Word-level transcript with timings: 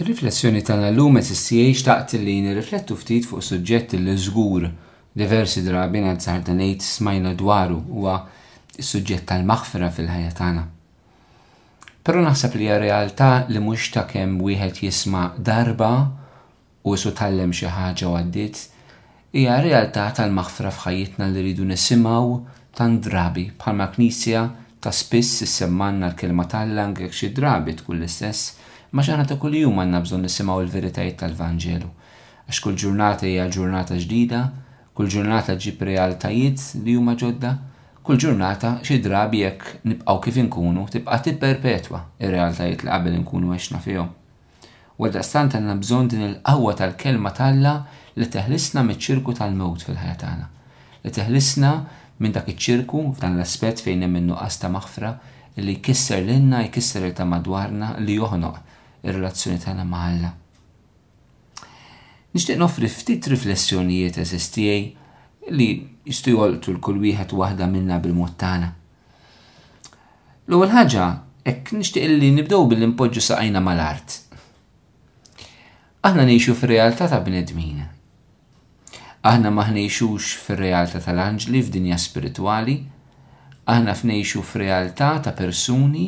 Fil-riflessjoni 0.00 0.62
tal-lum 0.64 1.18
SCA 1.20 1.66
taqt 1.86 2.14
li 2.24 2.38
nirriflettu 2.40 2.94
ftit 2.96 3.26
fuq 3.28 3.42
suġġett 3.44 3.90
li 4.00 4.14
żgur 4.24 4.62
diversi 5.20 5.60
drabi 5.66 6.00
għad 6.12 6.46
ngħid 6.60 6.86
smajna 6.86 7.32
dwaru 7.42 7.74
huwa 7.98 8.14
s-suġġett 8.80 9.26
tal-maħfira 9.32 9.90
fil-ħajja 9.98 10.30
tagħna. 10.38 10.62
Però 12.06 12.22
naħseb 12.24 12.56
li 12.56 12.68
hija 12.70 12.78
realtà 12.80 13.28
li 13.52 13.60
mhux 13.60 13.90
ta' 13.98 14.06
kemm 14.14 14.40
wieħed 14.48 14.80
jisma' 14.86 15.26
darba 15.50 15.92
u 16.80 16.96
su 17.04 17.12
tallem 17.20 17.52
xi 17.58 17.68
ħaġa 17.76 18.14
għaddiet 18.22 18.62
hija 19.42 19.58
realtà 19.68 20.06
tal-maħfra 20.22 20.72
f'ħajjitna 20.78 21.28
li 21.34 21.44
rridu 21.44 21.68
nisimgħu 21.74 22.38
tan 22.80 22.96
drabi 23.08 23.50
bħalma 23.60 23.90
knisja 23.98 24.48
ta' 24.80 24.96
spiss 25.02 25.44
issemmanna 25.44 26.14
l-kelma 26.14 26.48
tal-lang 26.56 27.04
xi 27.12 27.34
drabi 27.36 27.76
tkun 27.82 28.00
l-istess 28.00 28.48
ma 28.92 29.02
xaħna 29.06 29.24
ta' 29.30 29.36
kull 29.38 29.58
jum 29.60 29.78
għanna 29.84 30.00
bżon 30.04 30.24
nisimaw 30.26 30.62
il-veritajiet 30.64 31.18
tal-Vangelu. 31.20 31.88
Għax 32.50 32.62
kull 32.64 32.74
ġurnata 32.82 33.28
hija 33.30 33.44
ġurnata 33.54 33.98
ġdida, 34.02 34.40
kull 34.98 35.10
ġurnata 35.12 35.54
ġib 35.62 35.82
realtajiet 35.86 36.64
li 36.84 36.96
huma 36.98 37.14
ġodda, 37.18 37.52
kull 38.02 38.18
ġurnata 38.18 38.72
xi 38.86 38.98
drabi 39.04 39.44
jekk 39.44 39.76
nibqgħu 39.86 40.22
kif 40.24 40.40
inkunu 40.42 40.88
tibqa' 40.90 41.20
tipperpetwa 41.26 42.00
ir-realtajiet 42.18 42.82
li 42.82 42.90
qabel 42.90 43.18
inkunu 43.20 43.54
għexna 43.54 43.80
fihom. 43.84 44.10
Wadda 45.00 45.22
stant 45.24 45.54
għanna 45.56 45.76
bżon 45.80 46.10
din 46.10 46.26
il-qawwa 46.26 46.74
tal-kelma 46.76 47.30
talla 47.36 47.76
li 48.18 48.26
teħlisna 48.26 48.82
mit-ċirku 48.88 49.32
tal-mewt 49.38 49.86
fil-ħajja 49.86 50.18
tagħna. 50.24 50.48
Li 51.06 51.12
teħlisna 51.14 51.70
minn 52.20 52.34
dak 52.34 52.50
iċ-ċirku 52.52 53.04
f'dan 53.14 53.38
l-aspett 53.38 53.80
fejn 53.86 54.02
hemm 54.08 54.18
innuqqas 54.24 54.58
ta' 54.60 54.72
maħfra 54.74 55.12
li 55.62 55.78
jkisser 55.78 56.20
lilna 56.26 56.64
jkisser 56.66 57.06
il 57.08 57.14
ta' 57.16 57.24
madwarna 57.28 57.94
li 58.02 58.18
joħnoq 58.18 58.66
ir-relazzjoni 59.06 59.58
tagħna 59.60 59.84
ma' 59.86 60.02
Alla. 60.08 60.32
Nixtieq 62.34 62.60
nofri 62.60 62.86
ftit 62.88 63.28
riflessjonijiet 63.32 64.18
eżistijaj 64.22 64.82
li 65.56 65.66
jistgħu 66.06 66.34
jolqtu 66.36 66.74
l-kull 66.76 67.00
wieħed 67.02 67.34
waħda 67.38 67.66
minna 67.72 67.98
bil-mod 68.04 68.36
tagħna. 68.40 68.68
L-ewwel 70.50 70.74
ħaġa 70.76 71.06
hekk 71.50 71.72
nixtieq 71.80 72.12
li 72.20 72.30
nibdew 72.36 72.60
bil 72.70 72.84
npoġġu 72.92 73.24
saqajna 73.30 73.62
mal-art. 73.64 74.18
Aħna 76.06 76.26
ngħixu 76.28 76.54
fir-realtà 76.60 77.10
ta' 77.12 77.22
bnedmina. 77.24 77.88
Aħna 79.26 79.50
ma 79.52 79.64
ħnejxux 79.68 80.30
fir-realtà 80.46 80.96
tal-anġli 81.04 81.60
f'dinja 81.66 81.98
spiritwali, 82.00 82.76
aħna 83.68 83.92
f'nejxu 83.92 84.40
f'realtà 84.48 85.10
ta' 85.26 85.34
persuni, 85.36 86.06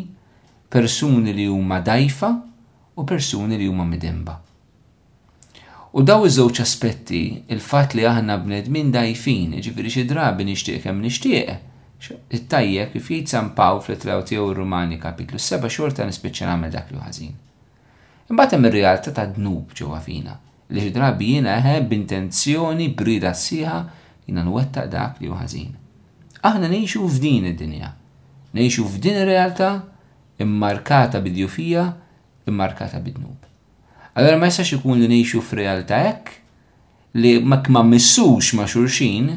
persuni 0.72 1.34
li 1.36 1.44
huma 1.50 1.83
dajfa, 1.84 2.31
u 2.96 3.06
persuni 3.06 3.56
li 3.56 3.66
huma 3.66 3.84
midimba. 3.88 4.40
U 5.92 6.00
daw 6.08 6.24
iż-żewġ 6.24 6.60
aspetti, 6.64 7.20
il-fatt 7.52 7.92
li 7.96 8.04
aħna 8.08 8.38
bnedmin 8.40 8.88
dajfin, 8.94 9.58
ġifiri 9.60 9.90
xi 9.92 10.06
drabi 10.08 10.46
nixtieq 10.48 10.86
hemm 10.88 11.02
nixtieq, 11.04 12.06
it-tajjeb 12.36 12.94
kif 12.94 13.10
jgħid 13.12 13.52
fl-itraw 13.52 14.22
tiegħu 14.28 14.54
Rumani 14.56 14.96
kapitlu 15.00 15.38
7 15.40 15.68
xorta 15.70 16.06
nispiċċa 16.08 16.48
nagħmel 16.52 16.72
dak 16.72 16.88
li 16.94 17.00
ħażin. 17.04 17.34
Imbagħad 18.32 18.56
hemm 18.56 18.70
ir-realtà 18.70 19.12
ta' 19.12 19.26
dnub 19.36 19.74
ġewwa 19.76 20.00
fina, 20.00 20.36
li 20.72 20.80
xi 20.80 20.94
drabi 20.96 21.30
jiena 21.34 21.58
eħeb 21.60 21.88
b'intenzjoni 21.92 22.88
brida 22.96 23.34
sieħa 23.36 23.76
jiena 24.24 24.46
nwettaq 24.48 24.88
dak 24.96 25.20
li 25.22 25.28
hu 25.28 25.36
ħażin. 25.42 25.72
Aħna 26.40 26.72
ngħixu 26.72 27.04
f'din 27.12 27.50
id-dinja, 27.52 27.92
ngħixu 28.56 28.88
f'din 28.96 29.20
ir-realtà 29.26 29.70
immarkata 30.40 31.20
bidjufija 31.20 31.90
immarkata 32.44 33.00
bidnub. 33.04 33.36
Allora 34.14 34.36
ma 34.36 34.46
jistax 34.50 34.72
ikun 34.76 35.00
li 35.00 35.08
nejxu 35.08 35.40
f'realtà 35.40 35.98
hekk 36.06 36.26
li 37.20 37.38
ma 37.40 37.60
ma 37.68 37.82
missux 37.82 38.52
ma 38.58 38.64
xurxin, 38.66 39.30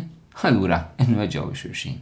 allura 0.47 0.79
nweġġaw 0.99 1.47
xurxin. 1.61 1.99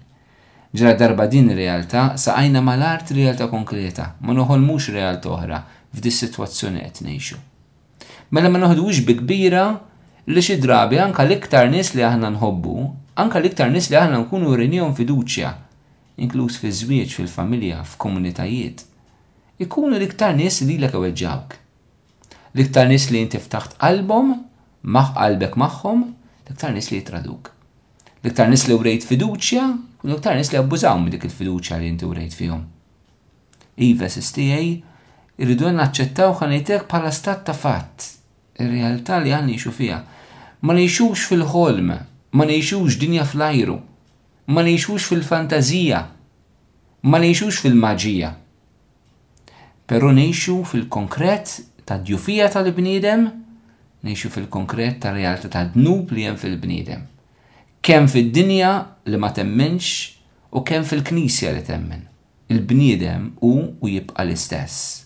Ġra 0.73 0.95
darba 0.97 1.27
din 1.29 1.51
realtà 1.53 2.13
saqajna 2.17 2.61
mal-art 2.65 3.11
realtà 3.13 3.45
konkreta, 3.49 4.13
ma 4.21 4.33
mux 4.57 4.89
realta 4.89 5.29
oħra 5.29 5.59
f'dis 5.93 6.17
sitwazzjoni 6.23 6.81
qed 6.87 7.03
ngħixu. 7.05 7.37
Mela 8.33 8.49
ma 8.49 8.57
noħodux 8.61 9.03
bi 9.05 9.13
kbira 9.19 9.65
li 10.27 10.41
xi 10.41 10.57
drabi 10.57 10.97
anka 10.97 11.23
l-iktar 11.25 11.69
nies 11.69 11.93
li 11.93 12.01
aħna 12.01 12.33
nħobbu, 12.33 12.73
anka 13.21 13.37
l-iktar 13.39 13.69
nies 13.69 13.91
li 13.91 13.95
aħna 13.99 14.23
nkunu 14.25 14.55
rinjhom 14.57 14.95
fiduċja, 14.97 15.51
inkluż 16.17 16.57
fi 16.57 16.71
żwieġ 16.73 17.13
fil-familja, 17.19 17.83
f'komunitajiet 17.85 18.81
ikunu 19.61 19.97
liktar 19.99 20.33
nis 20.35 20.61
li 20.65 20.77
l 20.79 20.85
weġġawk. 20.89 21.57
L-iktar 22.53 22.87
nis 22.89 23.09
li 23.11 23.21
inti 23.23 23.37
ftaħt 23.41 23.77
qalbhom, 23.81 24.33
maħ 24.85 25.13
qalbek 25.17 25.57
maħħom, 25.57 26.01
liktar 26.03 26.53
iktar 26.53 26.73
nis 26.73 26.89
li 26.91 26.99
jitraduk. 26.99 27.49
Liktar 28.23 28.49
nis 28.49 28.67
li 28.67 28.73
urejt 28.77 29.05
fiduċja, 29.09 29.63
u 30.03 30.07
liktar 30.07 30.17
iktar 30.19 30.35
nis 30.37 30.51
li 30.53 30.59
abbużaw 30.59 30.99
minn 30.99 31.13
dik 31.13 31.25
il-fiduċja 31.29 31.79
li 31.81 31.89
inti 31.89 32.05
urejt 32.05 32.35
fihom. 32.37 32.63
Iva 33.77 34.09
sistijaj, 34.09 34.67
irridu 35.41 35.71
naċċettaw 35.73 36.33
ħanejtek 36.41 36.85
bħala 36.89 37.11
stat 37.13 37.45
ta' 37.47 37.57
fatt, 37.57 38.09
ir-realtà 38.59 39.17
li 39.23 39.33
għan 39.33 39.49
nixu 39.49 39.73
fija. 39.73 40.01
Ma 40.61 40.77
nixux 40.77 41.25
fil-ħolm, 41.31 41.89
ma 42.37 42.45
nixux 42.45 42.97
dinja 43.01 43.25
fl-ajru, 43.25 43.79
ma 44.53 44.61
nixux 44.61 45.09
fil-fantazija, 45.09 46.03
ma 47.09 47.17
nixux 47.19 47.59
fil-maġija. 47.65 48.33
Pero 49.85 50.11
nejxu 50.15 50.61
fil-konkret 50.63 51.45
ta' 51.83 51.97
djufija 51.99 52.47
tal-bnidem, 52.53 53.25
nejxu 54.07 54.29
fil-konkret 54.31 55.01
ta' 55.03 55.11
realtà 55.11 55.47
ta' 55.51 55.65
dnub 55.75 56.11
li 56.15 56.23
jem 56.23 56.37
fil-bnidem. 56.39 57.01
Kem 57.83 58.07
fil-dinja 58.07 58.71
li 59.11 59.17
ma 59.19 59.29
temmenx 59.35 59.83
u 60.55 60.63
kem 60.63 60.85
fil-knisja 60.87 61.51
li 61.51 61.63
temmen. 61.67 62.05
Il-bnidem 62.47 63.33
u 63.43 63.51
u 63.83 63.89
jibqa 63.91 64.23
l-istess. 64.23 65.01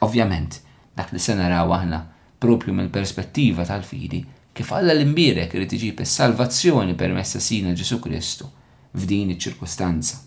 Ovvjament, 0.00 0.56
dak 0.96 1.12
li 1.12 1.20
sena 1.20 1.48
raw 1.52 1.68
aħna 1.76 2.00
propju 2.40 2.72
mill 2.76 2.88
perspettiva 2.92 3.68
tal-fidi 3.68 4.24
kif 4.56 4.70
għalla 4.72 4.94
l-imbirek 4.96 5.52
irid 5.56 5.72
iġib 5.76 6.00
is-salvazzjoni 6.04 6.96
permessa 7.00 7.40
sina 7.42 7.72
Ġesu 7.76 8.00
Kristu 8.04 8.48
f'din 8.94 9.34
iċ-ċirkustanza. 9.36 10.20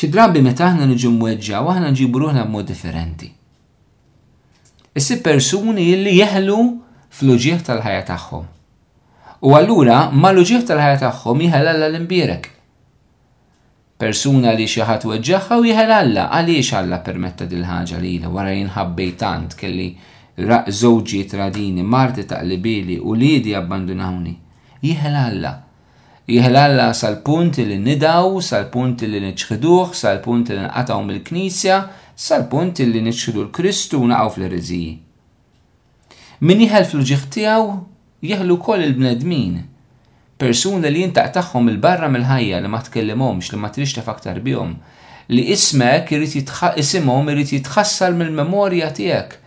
Xi 0.00 0.08
drabi 0.08 0.40
meta 0.40 0.64
aħna 0.64 0.86
niġu 0.88 1.10
mweġġa 1.12 1.58
u 1.60 1.66
aħna 1.74 1.88
nġibu 1.92 2.20
ruħna 2.22 2.46
b'mod 2.46 2.64
differenti. 2.70 3.26
Issi 4.96 5.18
persuni 5.26 5.84
li 6.06 6.14
jeħlu 6.16 6.56
fl-uġieħ 7.18 7.60
tal-ħajja 7.66 8.06
tagħhom. 8.08 8.46
U 9.44 9.52
allura 9.60 9.98
ma 10.16 10.30
l-uġieħ 10.32 10.64
tal-ħajja 10.72 11.02
tagħhom 11.04 11.44
jeħel 11.44 11.70
alla 11.74 11.90
l-imbierek. 11.90 12.48
Persuna 14.00 14.54
li 14.56 14.64
xi 14.64 14.80
ħadd 14.88 15.10
weġġaħħa 15.12 15.60
u 15.60 15.68
jeħel 15.68 15.94
alla 16.00 16.24
għaliex 16.38 16.80
alla 16.80 17.02
permetta 17.04 17.44
dil-ħaġa 17.52 18.00
lila 18.00 18.32
wara 18.38 18.56
jinħabbej 18.56 19.14
tant 19.20 19.52
kelli 19.60 19.90
raq 20.48 20.72
żewġi 20.80 21.26
tradini, 21.34 21.84
marti 21.84 22.24
taqlibili 22.24 22.96
u 23.04 23.12
lidi 23.12 23.52
abbandunawni. 23.64 24.34
Jeħel 24.80 25.24
alla 25.28 25.54
jihlalla 26.34 26.88
sal-punt 27.02 27.56
li 27.68 27.76
nidaw, 27.86 28.36
sal-punt 28.50 29.02
li 29.10 29.20
nċħiduħ, 29.26 29.94
sal-punt 30.02 30.52
li 30.54 30.60
nqataw 30.66 31.02
mill-knisja, 31.06 31.78
sal-punt 32.26 32.82
li 32.86 33.02
nċħidu 33.08 33.44
l-Kristu 33.48 34.00
naqaw 34.10 34.30
fl-riziji. 34.36 34.92
Min 36.46 36.62
jihel 36.62 36.86
fl 36.88 37.02
ġiħtijaw 37.10 37.64
jihlu 38.30 38.56
kol 38.62 38.84
il-bnedmin, 38.86 39.58
persuna 40.40 40.88
li 40.92 41.02
jintaq 41.02 41.56
il-barra 41.64 42.08
mill-ħajja 42.14 42.62
li 42.64 42.70
ma 42.72 42.80
tkellimomx, 42.86 43.50
li 43.54 43.58
ma 43.60 43.72
trix 43.74 43.96
taf 43.98 44.08
aktar 44.14 44.38
bihom, 44.46 44.76
li 45.34 45.44
ismek 45.54 46.14
irrit 46.14 47.52
jitħassal 47.56 48.14
mill-memorja 48.18 48.92
tijek, 48.96 49.38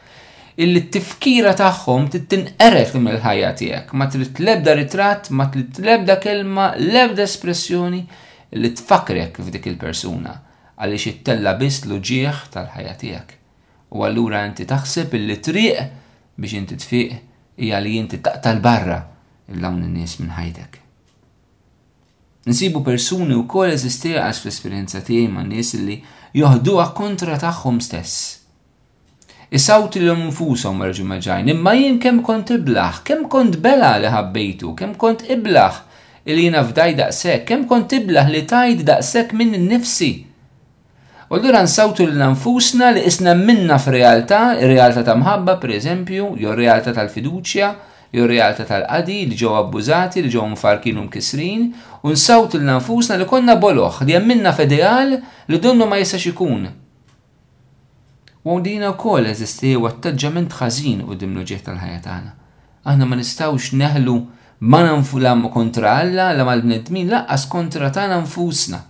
illi 0.61 0.81
t-tifkira 0.85 1.53
tagħhom 1.57 2.07
tinqeret 2.13 2.91
mill-ħajja 3.01 3.49
tiegħek. 3.59 3.93
Ma 3.97 4.07
trid 4.13 4.41
lebda 4.45 4.75
ritratt, 4.77 5.31
ma 5.33 5.47
trid 5.49 5.79
lebda 5.81 6.17
kelma, 6.21 6.67
lebda 6.77 7.25
espressjoni 7.25 8.03
li 8.61 8.73
tfakrek 8.77 9.39
f'dik 9.41 9.71
il-persuna 9.73 10.35
għaliex 10.83 11.07
ittella 11.13 11.53
biss 11.57 11.83
l-ġieħ 11.87 12.43
tal-ħajja 12.53 12.93
tiegħek. 13.01 13.39
U 13.93 14.05
allura 14.05 14.43
inti 14.49 14.65
taħseb 14.69 15.15
illi 15.19 15.39
triq 15.45 15.87
biex 16.37 16.59
inti 16.61 16.77
tfiq 16.83 17.19
hija 17.57 17.81
li 17.81 17.97
inti 18.01 18.21
taqtal 18.25 18.61
barra 18.61 19.01
il-lawn 19.53 19.81
in-nies 19.89 20.17
minn 20.21 20.35
ħajtek. 20.37 20.79
Nsibu 22.49 22.81
persuni 22.83 23.37
u 23.39 23.45
kol 23.49 23.71
eżistija 23.71 24.21
għas 24.27 24.41
fl-esperienza 24.43 25.01
tiegħi 25.07 25.29
ma' 25.33 25.45
nies 25.47 25.73
li 25.79 25.97
joħduha 26.35 26.89
kontra 26.97 27.37
tagħhom 27.39 27.79
stess 27.85 28.42
Is-sawti 29.53 29.99
l 30.01 30.07
nfusom 30.17 30.79
marġu 30.81 31.03
maġajn, 31.05 31.51
imma 31.53 31.75
jien 31.77 31.99
kem 32.01 32.23
kont 32.25 32.49
iblaħ, 32.55 33.03
kem 33.05 33.19
kont 33.29 33.59
bela 33.61 33.91
li 34.01 34.09
ħabbejtu, 34.09 34.71
kem 34.79 34.95
kont 34.97 35.27
iblaħ 35.35 35.75
li 36.31 36.47
jina 36.47 36.63
fdaj 36.65 36.95
daqsek, 36.97 37.43
kem 37.51 37.67
kont 37.69 37.93
iblaħ 37.99 38.31
li 38.33 38.41
tajd 38.49 38.81
daqsek 38.89 39.35
minn 39.37 39.67
nifsi. 39.69 40.09
U 41.29 41.37
l-dura 41.37 41.61
nsawtu 41.67 42.07
l-nanfusna 42.09 42.89
li 42.97 43.05
isna 43.05 43.35
minna 43.37 43.77
f 43.77 43.93
realta 43.93 44.41
realtà 44.65 45.05
ta' 45.05 45.17
mħabba 45.21 45.59
per 45.61 45.75
eżempju, 45.77 46.33
jew 46.41 46.57
realtà 46.57 46.95
tal-fiduċja, 46.97 47.69
jew 48.17 48.25
realtà 48.35 48.65
tal-qadi 48.65 49.19
li 49.29 49.37
ġew 49.43 49.53
abbużati, 49.67 50.25
li 50.25 50.33
ġew 50.33 50.49
mfarkin 50.55 50.97
u 50.97 51.05
mkisrin, 51.11 51.69
u 52.01 52.09
nsawtu 52.17 52.57
l-nanfusna 52.57 53.21
li 53.21 53.29
konna 53.29 53.59
boloħ, 53.61 54.01
li 54.01 54.17
jemminna 54.17 54.57
f'edeal 54.57 55.19
li 55.45 55.61
dunnu 55.61 55.85
ma 55.85 56.01
jistax 56.01 56.31
ikun. 56.33 56.63
Mondina 58.43 58.89
u 58.91 58.95
koll 58.99 59.29
eżisti 59.31 59.69
u 59.79 59.85
għattagġament 59.87 60.51
ħażin 60.57 61.05
u 61.07 61.15
dimlu 61.15 61.45
ġieħt 61.47 61.63
tal-ħajja 61.69 61.99
tagħna. 62.03 62.31
Aħna 62.91 63.05
ma 63.07 63.15
nistawx 63.21 63.69
neħlu 63.79 64.15
ma 64.67 64.81
nanfu 64.83 65.21
la 65.23 65.31
kontra 65.53 65.93
Alla 66.01 66.25
la 66.35 66.43
mal-bnedmin 66.49 67.07
laqqas 67.13 67.45
kontra 67.53 67.87
tagħna 67.95 68.17
nfusna. 68.25 68.81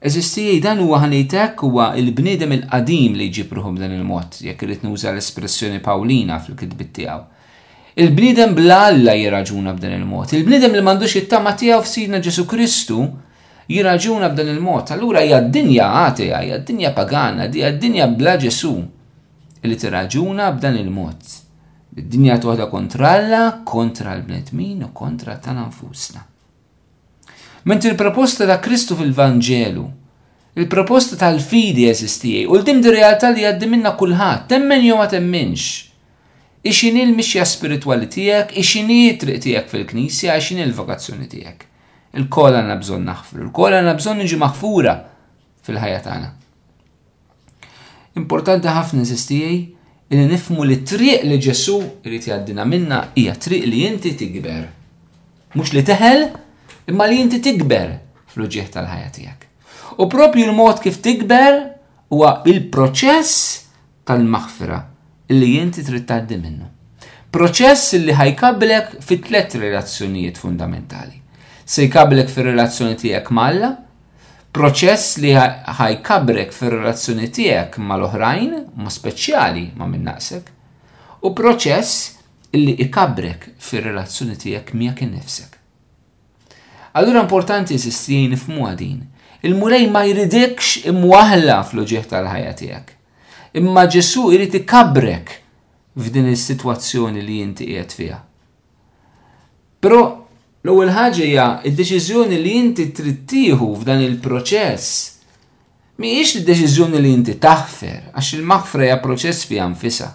Eżisti 0.00 0.46
dan 0.64 0.80
huwa 0.80 1.02
ħanejtek 1.04 1.60
huwa 1.68 1.90
l 2.00 2.14
bniedem 2.16 2.56
il-qadim 2.56 3.12
li 3.20 3.28
jġibruhom 3.28 3.76
dan 3.76 3.92
il-mod, 3.98 4.40
jekk 4.48 4.64
irid 4.70 4.86
nuża 4.88 5.12
l-espressjoni 5.12 5.82
Pawlina 5.84 6.40
fil-kitbit 6.40 6.94
tiegħu. 6.96 7.20
Il-bniedem 8.00 8.56
bla 8.56 8.86
Alla 8.88 9.12
jiraġuna 9.20 9.76
b'dan 9.76 9.98
il-mod, 10.00 10.32
il-bniedem 10.32 10.72
li 10.72 10.80
m'għandux 10.80 11.18
jittama 11.20 11.52
tiegħu 11.52 11.84
f'sidna 11.84 12.24
Ġesu 12.24 12.48
Kristu 12.48 13.04
jiraġuna 13.70 14.28
b'dan 14.30 14.48
il-mod. 14.54 14.90
Allura 14.94 15.22
hija 15.24 15.40
d-dinja 15.42 15.86
għatija, 15.86 16.42
hija 16.44 16.58
d-dinja 16.60 16.92
pagana, 16.94 17.48
hija 17.52 17.72
d-dinja 17.74 18.06
bla 18.14 18.36
Ġesu 18.38 18.76
li 19.66 19.74
tiraġuna 19.76 20.52
b'dan 20.58 20.78
il-mod. 20.80 21.18
Id-dinja 21.96 22.36
toħda 22.42 22.68
kontralla, 22.68 23.42
kontra 23.64 24.12
l-bnedmin 24.18 24.84
u 24.84 24.92
kontra 24.94 25.38
tan 25.40 25.58
anfusna. 25.62 26.22
Ment 27.66 27.84
il-proposta 27.88 28.46
ta' 28.46 28.60
Kristu 28.62 28.94
fil-Vangelu, 28.98 29.86
il-proposta 30.60 31.16
tal-fidi 31.18 31.88
eżistijaj, 31.90 32.44
u 32.46 32.60
l-dim 32.60 32.82
di 32.84 32.92
realtà 32.94 33.32
li 33.34 33.48
għaddi 33.48 33.66
minna 33.72 33.94
kullħat, 33.98 34.44
temmen 34.52 34.84
jew 34.86 35.00
ma 35.00 35.08
temmenx 35.10 35.82
ixini 36.66 37.02
l-mixja 37.08 37.44
spirituali 37.46 38.08
tijek, 38.10 38.52
ixini 38.60 39.16
triq 39.18 39.66
fil-knisja, 39.70 40.36
ixini 40.38 40.62
l-vokazzjoni 40.68 41.28
tijek 41.30 41.66
il 42.16 42.26
kola 42.32 42.62
għanna 42.62 42.76
bżon 42.80 43.02
naħfru, 43.06 43.42
il 43.46 43.50
kola 43.54 43.78
għanna 43.80 43.94
bżon 43.98 44.20
nġi 44.24 44.38
maħfura 44.40 44.94
fil-ħajja 45.68 45.98
tagħna. 46.06 46.28
Importanti 48.16 48.70
ħafna 48.72 49.02
insistijaj 49.04 49.56
li 50.14 50.26
nifmu 50.30 50.64
li 50.64 50.78
triq 50.88 51.26
li 51.28 51.38
ġesu 51.44 51.76
li 52.08 52.20
tjaddina 52.22 52.64
minna 52.64 53.02
hija 53.20 53.34
triq 53.36 53.66
li 53.68 53.82
inti 53.90 54.14
tikber. 54.16 54.64
Mhux 55.56 55.72
li 55.76 55.84
teħel, 55.88 56.22
imma 56.88 57.08
li 57.10 57.20
inti 57.20 57.42
tikber 57.44 57.92
fl-uġieħ 58.32 58.72
tal-ħajja 58.72 59.12
tiegħek. 59.12 59.42
U 60.00 60.08
propju 60.12 60.48
l-mod 60.48 60.80
kif 60.86 60.98
tikber 61.04 61.60
huwa 62.12 62.38
il-proċess 62.48 63.44
tal-maħfira 64.08 64.80
li 65.36 65.52
inti 65.60 65.84
trid 65.84 66.06
tgħaddi 66.08 66.40
minnu. 66.40 66.72
Proċess 67.36 67.98
li 68.00 68.14
ħajkablek 68.16 69.00
fit 69.04 69.24
tlet 69.28 69.58
relazzjonijiet 69.60 70.38
fundamentali 70.40 71.25
se 71.66 71.84
jkablek 71.88 72.28
fir-relazzjoni 72.30 72.94
tiegħek 73.00 73.32
malla, 73.34 73.72
proċess 74.54 75.16
li 75.22 75.32
ħajkabrek 75.34 76.54
fir-relazzjoni 76.54 77.26
tiegħek 77.38 77.80
mal-oħrajn, 77.82 78.52
ma' 78.78 78.92
speċjali 78.94 79.64
ma' 79.76 79.88
minn 79.90 80.06
naqsek, 80.06 80.52
u 81.26 81.28
proċess 81.34 82.06
li 82.54 82.76
ikabrek 82.86 83.48
fir-relazzjoni 83.68 84.38
tiegħek 84.44 84.72
miegħek 84.78 85.04
innifsek. 85.08 85.56
Allura 86.96 87.24
importanti 87.26 87.76
sistijin 87.78 88.38
f 88.38 88.46
din. 88.78 89.02
Il-mulej 89.42 89.90
ma 89.92 90.04
jridikx 90.06 90.84
imwaħla 90.92 91.58
fl-ġieħ 91.66 92.06
tal-ħajja 92.14 92.52
tiegħek. 92.62 92.92
Imma 93.58 93.84
Ġesu 93.90 94.30
jrid 94.32 94.54
ikabrek 94.62 95.34
f'din 95.98 96.30
is-sitwazzjoni 96.30 97.20
li 97.26 97.40
jinti 97.42 97.66
qiegħed 97.72 97.92
fiha. 97.98 98.20
Però 99.80 100.15
L-ewwel 100.66 100.90
ħaġa 100.90 101.22
hija 101.30 101.44
d-deċiżjoni 101.62 102.38
li 102.42 102.52
inti 102.58 102.86
trid 102.96 103.32
f'dan 103.54 104.00
il-proċess. 104.02 104.86
Mhijiex 106.02 106.32
id-deċiżjoni 106.40 106.98
li 107.02 107.12
inti 107.14 107.36
taħfer 107.40 108.08
għax 108.18 108.30
il-maħfra 108.40 108.86
hija 108.88 108.96
proċess 109.04 109.46
fiha 109.48 109.68
nfisha. 109.70 110.08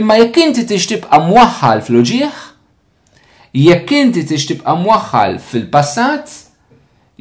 Imma 0.00 0.16
jekk 0.20 0.40
inti 0.48 0.64
tixtibqa' 0.70 1.20
mwaħħal 1.28 1.84
fl 1.84 2.00
uġieħ 2.00 2.38
jekk 3.66 3.92
inti 4.06 4.24
tixtibqa' 4.32 4.74
mwaħħal 4.86 5.36
fil-passat, 5.50 6.24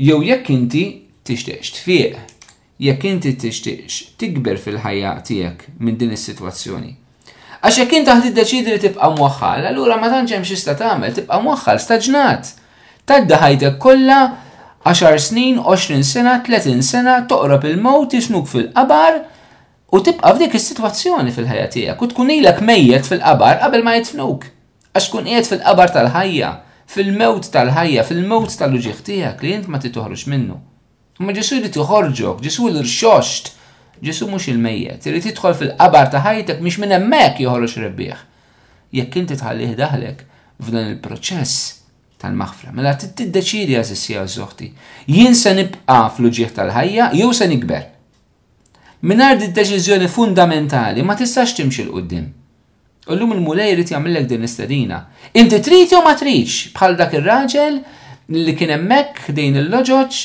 jew 0.08 0.18
jekk 0.32 0.54
inti 0.56 0.84
tixtieq 1.30 1.76
tfieq, 1.82 2.16
jekk 2.88 3.12
inti 3.16 3.36
tixtieqx 3.44 4.02
tikber 4.22 4.62
fil-ħajja 4.64 5.18
tiegħek 5.28 5.70
minn 5.82 6.00
din 6.02 6.16
is-sitwazzjoni. 6.16 6.96
Għax 7.60 7.78
jekk 7.82 7.96
inti 8.00 8.14
ħad 8.16 8.38
deċidri 8.38 8.76
li 8.78 8.82
tibqa' 8.86 9.08
mwaħħal, 9.18 9.66
allura 9.70 9.98
ma 10.00 10.08
tantx 10.14 10.32
hemm 10.38 10.48
xista 10.48 10.76
tagħmel, 10.80 11.12
tibqa' 11.18 11.40
mwaħħal 11.44 11.82
staġnat. 11.84 12.52
Tadda 13.10 13.40
ħajtek 13.42 13.80
kollha 13.84 14.20
10 14.88 15.20
snin, 15.20 15.58
20 15.60 16.06
sena, 16.08 16.38
30 16.46 16.86
sena, 16.88 17.18
toqrob 17.28 17.68
il-mowt, 17.68 18.16
isnuk 18.16 18.48
fil-qabar, 18.48 19.18
u 19.92 20.00
tibqa' 20.08 20.32
f'dik 20.38 20.56
is-sitwazzjoni 20.56 21.34
fil-ħajja 21.36 21.68
tiegħek 21.76 22.08
u 22.08 22.12
tkun 22.14 22.32
ilek 22.38 22.64
mejjed 22.64 23.10
fil-qabar 23.12 23.60
qabel 23.66 23.84
ma 23.84 23.98
jitfnuk. 24.00 24.48
Għax 24.96 25.10
tkun 25.12 25.28
qiegħed 25.30 25.52
fil-qabar 25.54 25.94
tal-ħajja, 26.00 26.54
fil-mewt 26.96 27.52
tal-ħajja, 27.52 28.08
fil-mewt 28.08 28.56
tal-uġieħ 28.64 29.04
tiegħek 29.12 29.44
li 29.50 29.56
int 29.60 29.68
ma 29.70 29.84
titoħroġ 29.84 30.24
minnu. 30.32 30.60
Ma 31.20 31.36
ġisu 31.36 31.60
li 31.60 31.68
tiħorġok, 31.76 32.40
ġisu 32.40 32.72
l-irxoxt 32.72 33.58
Ġesu 34.00 34.30
mux 34.32 34.48
il-mejjet, 34.48 35.04
irid 35.10 35.26
jidħol 35.28 35.56
fil-qabar 35.60 36.08
ta' 36.14 36.22
ħajtek 36.24 36.62
mux 36.64 36.78
minn 36.80 36.96
hemmhekk 36.96 37.42
joħroġ 37.44 37.74
rebbieħ. 37.84 38.22
Jekk 38.96 39.18
inti 39.20 39.36
tħallih 39.36 39.74
daħlek 39.76 40.22
f'dan 40.64 40.86
il-proċess 40.94 41.66
tal-maħfra, 42.24 42.72
mela 42.80 42.94
tiddeċidi 42.96 43.76
għazissi 43.80 44.16
żoħti. 44.38 44.70
Jien 45.12 45.36
se 45.36 45.54
nibqa' 45.58 46.06
fl-uġieħ 46.16 46.56
tal-ħajja 46.56 47.10
jew 47.20 47.34
se 47.36 47.50
nikber. 47.52 47.86
Minar 49.04 49.36
di 49.40 49.52
deċiżjoni 49.56 50.08
fundamentali 50.12 51.04
ma 51.04 51.20
tistax 51.20 51.58
timxi 51.60 51.84
l-qoddim. 51.90 52.30
U 53.10 53.14
l-lum 53.18 53.36
il-mulej 53.36 53.74
rrit 53.76 53.92
jgħamillek 53.92 54.32
din 54.32 54.48
istedina. 54.48 55.04
Inti 55.36 55.60
trid 55.60 55.92
jew 55.92 56.04
ma 56.08 56.16
tridx 56.16 56.72
bħal 56.72 56.96
dak 57.04 57.20
ir-raġel 57.20 57.82
li 58.48 58.56
kien 58.56 58.76
hemmhekk 58.78 59.34
dejn 59.36 59.60
il-loġoġ 59.66 60.24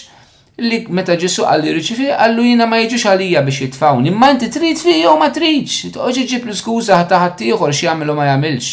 li 0.62 0.84
meta 0.88 1.16
ġisu 1.18 1.44
għalli 1.48 1.72
riċifi, 1.74 2.06
għallu 2.14 2.44
jina 2.46 2.66
ma 2.70 2.78
jġiġ 2.78 3.06
għalija 3.10 3.40
biex 3.46 3.60
jitfawni. 3.64 4.12
Ma 4.14 4.30
inti 4.34 4.50
trid 4.54 4.78
fi 4.78 5.00
jow 5.00 5.16
ma 5.18 5.28
tridx. 5.34 5.90
Toġi 5.96 6.26
ġib 6.30 6.46
l-skuza 6.50 6.98
ta' 7.10 7.18
ħattijħor 7.24 7.74
x'jagħmel 7.74 8.12
u 8.12 8.16
ma 8.18 8.28
jagħmilx. 8.28 8.70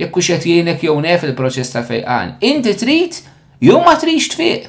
Jekk 0.00 0.16
hux 0.20 0.32
qed 0.32 0.48
jgħinek 0.48 0.86
jew 0.88 0.96
nef 1.04 1.28
il-proċess 1.28 1.74
ta' 1.76 1.84
fejqan. 1.84 2.36
Inti 2.48 2.74
trid 2.80 3.20
jew 3.60 3.78
ma 3.84 3.96
tridx 4.00 4.30
tfiq. 4.34 4.68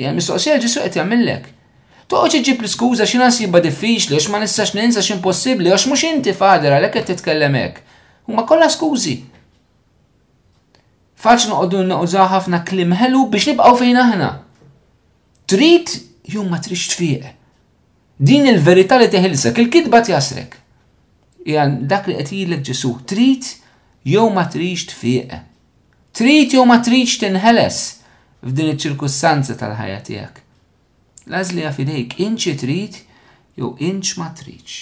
Jan 0.00 0.16
mistoqsija 0.16 0.56
ġisu 0.64 0.84
għet 0.86 0.96
jagħmillek. 1.02 1.50
Toġi 2.10 2.40
ġib 2.46 2.64
l-skuza 2.64 3.04
xi 3.06 3.20
nas 3.20 3.42
ba 3.52 3.60
diffiċ 3.62 4.08
li 4.14 4.20
ma 4.32 4.40
nistax 4.42 4.72
ninsa 4.74 5.02
impossibli, 5.12 5.68
għax 5.70 5.86
mhux 5.92 6.06
inti 6.08 6.32
fader 6.34 6.72
għalhekk 6.78 6.96
qed 7.02 7.10
titkellem 7.12 7.54
hekk. 7.60 7.84
Huma 8.26 8.48
kollha 8.48 8.72
skużi. 8.72 9.18
Faċ 11.20 11.50
noqogħdu 11.52 11.82
nużaw 11.86 12.30
ħafna 12.34 12.62
klim 12.64 12.94
ħelu 12.96 13.26
biex 13.28 13.52
nibqgħu 13.52 13.78
fejn 13.82 13.98
aħna 14.00 14.30
trid 15.50 15.88
jew 16.30 16.44
ma 16.50 16.58
trix 16.62 16.88
tfieq. 16.94 17.24
Din 18.22 18.46
il-verità 18.46 18.98
li 19.00 19.08
teħilsek, 19.10 19.56
il-kidba 19.64 20.02
tjasrek. 20.04 20.54
Jan 21.48 21.78
dak 21.90 22.06
li 22.06 22.18
qed 22.18 22.30
jilek 22.36 22.62
Ġesu, 22.68 22.90
trid 23.10 23.48
jew 24.06 24.26
ma 24.30 24.44
trix 24.52 24.84
tfieq. 24.92 25.32
Trid 26.14 26.54
jew 26.54 26.66
ma 26.68 26.78
trix 26.84 27.16
tinħeles 27.22 27.80
f'din 28.44 28.70
iċ-ċirkustanza 28.74 29.56
tal-ħajja 29.58 29.98
tiegħek. 30.06 30.40
Lażli 31.34 31.64
fidejk 31.74 32.18
inċi 32.28 32.54
trid 32.60 33.00
jew 33.58 33.72
inċ 33.90 34.16
ma 34.22 34.30
trix. 34.38 34.78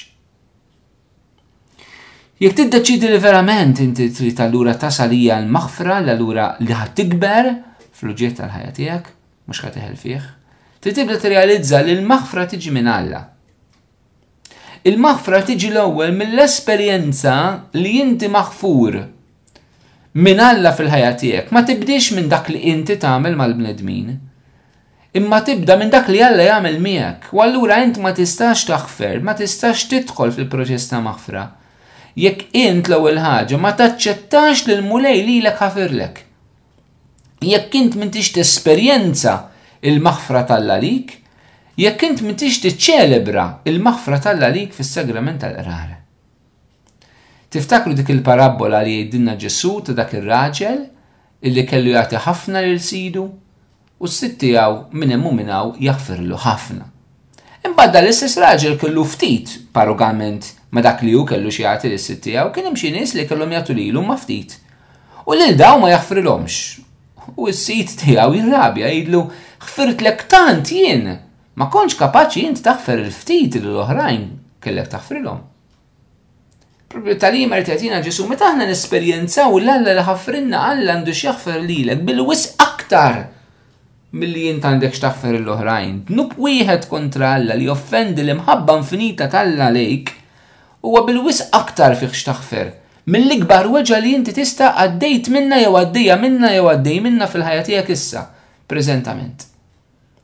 Jek 2.45 2.55
tiddeċidi 2.59 3.09
li 3.15 3.23
verament 3.23 3.81
inti 3.83 4.11
trid 4.15 4.41
allura 4.45 4.77
tasal 4.79 5.15
hija 5.17 5.41
l-maħfra, 5.47 6.03
l-allura 6.05 6.57
li 6.61 6.75
ħad 6.75 6.95
tikber 7.01 7.53
fl 7.99 8.13
ġiet 8.15 8.37
tal-ħajja 8.43 8.75
tiegħek, 8.83 9.15
mhux 9.49 9.65
ħateħel 9.65 10.03
fih 10.05 10.35
trid 10.81 10.95
tibda 10.97 11.19
t-realizza 11.19 11.81
li 11.83 11.95
l-maħfra 11.99 12.45
tiġi 12.53 12.71
minn 12.75 12.87
Alla. 12.91 13.23
Il-maħfra 14.87 15.41
tiġi 15.49 15.73
l-ewwel 15.73 16.13
mill-esperjenza 16.15 17.35
li 17.79 17.97
inti 18.03 18.29
maħfur 18.31 18.99
minn 20.23 20.43
Alla 20.43 20.71
fil-ħajja 20.79 21.13
tiegħek. 21.23 21.51
Ma 21.53 21.65
tibdix 21.67 22.13
minn 22.19 22.31
dak 22.31 22.51
li 22.55 22.63
inti 22.71 22.97
tagħmel 23.03 23.37
mal-bnedmin. 23.39 24.15
Imma 25.19 25.43
tibda 25.43 25.75
minn 25.81 25.91
dak 25.91 26.11
li 26.13 26.23
Alla 26.23 26.47
jagħmel 26.47 26.79
miegħek. 26.87 27.29
U 27.35 27.43
allura 27.43 27.81
int 27.83 27.99
ma 27.99 28.15
tistax 28.15 28.69
taħfer, 28.71 29.19
ma 29.25 29.35
tistax 29.35 29.89
tidħol 29.97 30.35
fil-proċess 30.39 30.93
ta' 30.93 31.03
maħfra 31.03 31.47
jekk 32.19 32.57
int 32.67 32.89
l-ewwel 32.91 33.19
ħaġa 33.23 33.59
ma 33.63 33.71
taċċettax 33.79 34.65
lil 34.71 34.81
mulej 34.87 35.21
lilek 35.27 35.59
ħafirlek. 35.63 36.17
Jekk 37.47 37.77
int 37.79 37.95
m'intix 37.99 38.33
tesperjenza 38.35 39.37
il-maħfra 39.83 40.43
tal 40.51 40.67
lalik 40.69 41.15
jekk 41.79 42.07
int 42.11 42.23
m'intix 42.25 42.59
tiċċelebra 42.65 43.45
il-maħfra 43.71 44.19
tal 44.25 44.41
lalik 44.43 44.75
fis-sagrament 44.75 45.43
tal-qrara. 45.43 45.97
Tiftakru 47.49 47.95
dik 47.97 48.11
il-parabola 48.13 48.81
li 48.85 48.97
jgħidilna 49.01 49.37
Ġesu 49.41 49.73
ta' 49.87 49.95
dak 49.97 50.15
ir-raġel 50.19 50.83
illi 51.49 51.65
kellu 51.69 51.95
jagħti 51.95 52.23
ħafna 52.27 52.63
lil 52.67 52.81
sidu 52.83 53.23
u 53.99 54.07
s-sitt 54.11 54.45
minn 54.95 55.15
hemm 55.15 55.33
minnaw 55.37 55.73
jaħfirlu 55.81 56.39
ħafna. 56.45 56.85
Imbagħad 57.69 57.93
dan 57.95 58.05
l-istess 58.07 58.39
raġel 58.43 58.77
kellu 58.79 59.03
ftit 59.07 59.55
parogament 59.75 60.53
ma 60.75 60.83
dak 60.85 61.01
li 61.07 61.15
hu 61.17 61.25
kellu 61.27 61.51
xi 61.55 61.63
jagħti 61.65 61.95
lis-sitt 61.95 62.27
kien 62.27 62.67
hemm 62.67 62.77
xi 62.77 62.93
nies 62.95 63.15
li 63.17 63.27
kellhom 63.31 63.55
jagħtu 63.57 63.79
lilu 63.79 64.03
ma 64.07 64.19
ftit. 64.19 64.59
U 65.25 65.37
lil 65.37 65.57
daw 65.61 65.79
ma 65.83 65.95
jaħfrilhomx. 65.95 66.63
U 67.39 67.49
s-sit 67.53 67.95
tiegħu 68.03 68.35
jirrabja 68.39 68.91
jgħidlu 68.93 69.23
ħfirt 69.59 70.03
lek 70.05 70.27
tant 70.31 70.63
jien, 70.71 71.07
ma 71.59 71.67
konċ 71.73 71.97
kapaċi 71.99 72.45
jint 72.45 72.61
taħfer 72.63 73.01
il-ftit 73.03 73.57
l-oħrajn 73.63 74.27
kellek 74.63 74.91
taħfrilhom. 74.93 75.41
Propju 76.89 77.17
tal-ima 77.21 77.59
rtjatina 77.61 77.99
ġesu, 78.05 78.25
meta 78.31 78.47
aħna 78.49 78.69
nesperjenzaw 78.71 79.59
l-alla 79.61 79.97
li 79.99 80.05
ħafrinna 80.07 80.63
għalla 80.71 80.95
għandu 80.97 81.13
xjaħfer 81.17 81.59
lilek 81.69 82.07
bil-wis 82.09 82.47
aktar 82.65 83.19
mill-li 84.19 84.47
jint 84.49 84.65
għandek 84.71 84.95
xtaħfer 84.97 85.37
l-oħrajn. 85.43 85.99
Nuk 86.17 86.39
wieħed 86.41 86.87
kontra 86.89 87.35
alla 87.37 87.59
li 87.61 87.69
offendi 87.69 88.23
l-imħabba 88.25 88.79
infinita 88.81 89.29
tal-alla 89.29 89.71
lejk 89.75 90.15
huwa 90.87 91.03
bil-wis 91.05 91.43
aktar 91.59 91.99
fiħ 92.01 92.15
xtaħfer 92.15 92.73
mill-ikbar 93.11 93.67
weġa 93.75 93.99
li 94.05 94.15
inti 94.19 94.33
tista 94.39 94.71
għaddejt 94.81 95.31
minna 95.35 95.59
jew 95.65 95.75
għaddija 95.81 96.17
minna 96.23 96.55
jew 96.57 96.71
għaddej 96.73 97.03
minna 97.05 97.27
fil-ħajja 97.29 97.67
tiegħek 97.69 97.95
issa, 97.97 98.25
preżentament 98.69 99.48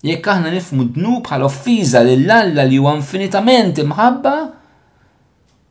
jekk 0.04 0.26
aħna 0.34 0.50
nifmu 0.52 0.84
dnub 0.94 1.22
bħal 1.24 1.46
offiża 1.46 2.02
lill-Alla 2.04 2.66
li 2.68 2.76
huwa 2.76 2.92
infinitament 2.98 3.78
imħabba, 3.86 4.34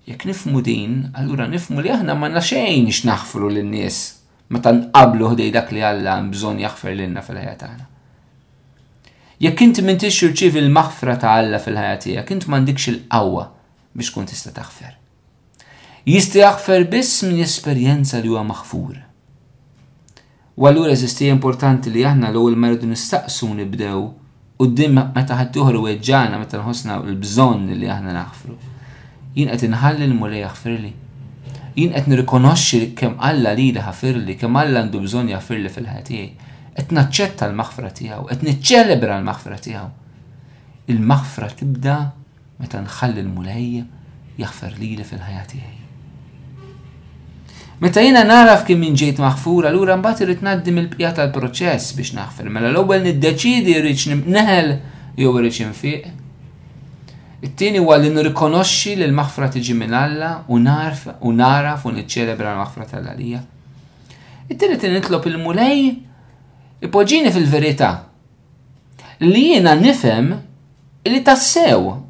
jekk 0.10 0.28
nifmu 0.32 0.62
din, 0.66 0.96
allura 1.14 1.46
nifmu 1.48 1.84
li 1.84 1.92
aħna 1.94 2.16
ma 2.18 2.32
xejn 2.42 2.90
naħfru 3.12 3.50
lin-nies 3.54 4.00
meta 4.54 4.74
nqablu 4.74 5.30
ħdej 5.36 5.52
dak 5.56 5.70
li 5.76 5.82
Alla 5.86 6.16
bżonn 6.32 6.60
jaħfer 6.66 6.94
lilna 6.98 7.22
fil-ħajja 7.26 7.54
tagħna. 7.62 7.86
Jekk 9.44 9.62
inti 9.68 9.82
m'intix 9.86 10.20
irċievi 10.28 10.60
il 10.62 10.70
maħfra 10.72 11.16
ta' 11.20 11.32
Alla 11.40 11.58
fil-ħajja 11.64 12.02
tiegħek, 12.04 12.34
int 12.34 12.46
m'għandikx 12.50 12.92
il-qawwa 12.94 13.46
biex 13.94 14.14
kun 14.16 14.28
tista' 14.30 14.54
taħfer. 14.58 14.92
Jista' 16.10 16.42
jaħfer 16.44 16.86
biss 16.94 17.24
minn 17.30 17.42
esperjenza 17.46 18.20
li 18.22 18.30
huwa 18.34 18.42
maħfur. 18.52 19.00
U 20.60 20.68
allura 20.70 20.94
eżistija 20.94 21.34
importanti 21.34 21.90
li 21.94 22.04
aħna 22.06 22.30
l-ewwel 22.34 22.58
mardu 22.60 22.90
nistaqsu 22.92 23.50
nibdew 23.62 24.04
u 24.64 24.68
d-dim 24.72 24.96
meta 25.16 25.36
ħattuħru 25.36 25.80
weġġana 25.84 26.38
meta 26.40 26.60
nħossna 26.62 27.02
l-bżon 27.04 27.66
li 27.76 27.90
aħna 27.92 28.14
naħfru. 28.16 28.54
Jien 29.36 29.52
qed 29.52 29.66
inħalli 29.68 30.08
l-mulej 30.08 30.44
jaħfirli. 30.46 30.92
Jien 31.76 31.92
qed 32.00 32.08
nirrikonoxxi 32.14 32.80
kemm 32.96 33.18
Alla 33.30 33.52
li 33.58 33.66
ħafirli, 33.90 34.38
kemm 34.40 34.62
Alla 34.62 34.84
għandu 34.86 35.02
bżonn 35.04 35.34
jaħfirli 35.34 35.74
fil 35.76 35.90
ħajja 35.92 36.06
tiegħi. 36.12 36.50
Qed 36.80 36.96
naċċetta 36.96 37.50
l-maħfra 37.52 37.92
tiegħu, 38.00 38.24
qed 38.32 38.48
niċċelebra 38.48 39.20
l-maħfra 39.20 39.60
tiegħu. 39.68 39.86
Il-maħfra 40.94 41.52
tibda 41.60 41.98
meta 42.64 42.84
nħalli 42.88 43.20
l-mulej 43.28 43.80
jaħfer 44.40 44.76
li 44.80 44.94
fil-ħajja 45.04 45.44
tiegħi. 45.54 45.83
Meta 47.82 48.02
jiena 48.02 48.22
naraf 48.24 48.68
kien 48.68 48.78
min 48.80 48.94
ġejt 48.94 49.18
maħfur, 49.24 49.66
allura 49.66 49.96
mbagħad 49.98 50.28
irid 50.28 50.44
naddim 50.46 50.78
il 50.80 50.90
pjata 50.92 51.24
tal-proċess 51.24 51.96
biex 51.98 52.14
naħfel. 52.14 52.52
Mela 52.54 52.70
l-ewwel 52.70 53.02
niddeċidi 53.08 53.78
rridx 53.80 54.14
neħel 54.30 54.70
jew 55.18 55.32
irrid 55.40 55.58
nfiq. 55.72 56.12
it 57.44 57.58
tini 57.60 57.78
huwa 57.78 57.98
li 58.00 58.08
nirrikonoxxi 58.10 58.94
li 58.96 59.04
l-maħfra 59.10 59.50
tiġi 59.52 59.74
minn 59.76 59.94
Alla 59.94 60.44
u 60.48 60.60
narf 60.64 61.10
u 61.22 61.34
naraf 61.36 61.84
u 61.86 61.92
niċċelebra 61.92 62.54
l-maħfra 62.54 62.86
tal-għalija. 62.92 63.42
It-tielet 64.48 64.86
nitlob 64.94 65.28
il-mulej 65.28 65.84
ipoġini 66.88 67.34
fil-verità 67.36 67.90
li 69.26 69.44
jiena 69.50 69.74
nifhem 69.76 70.32
li 71.10 71.20
tassew 71.26 72.03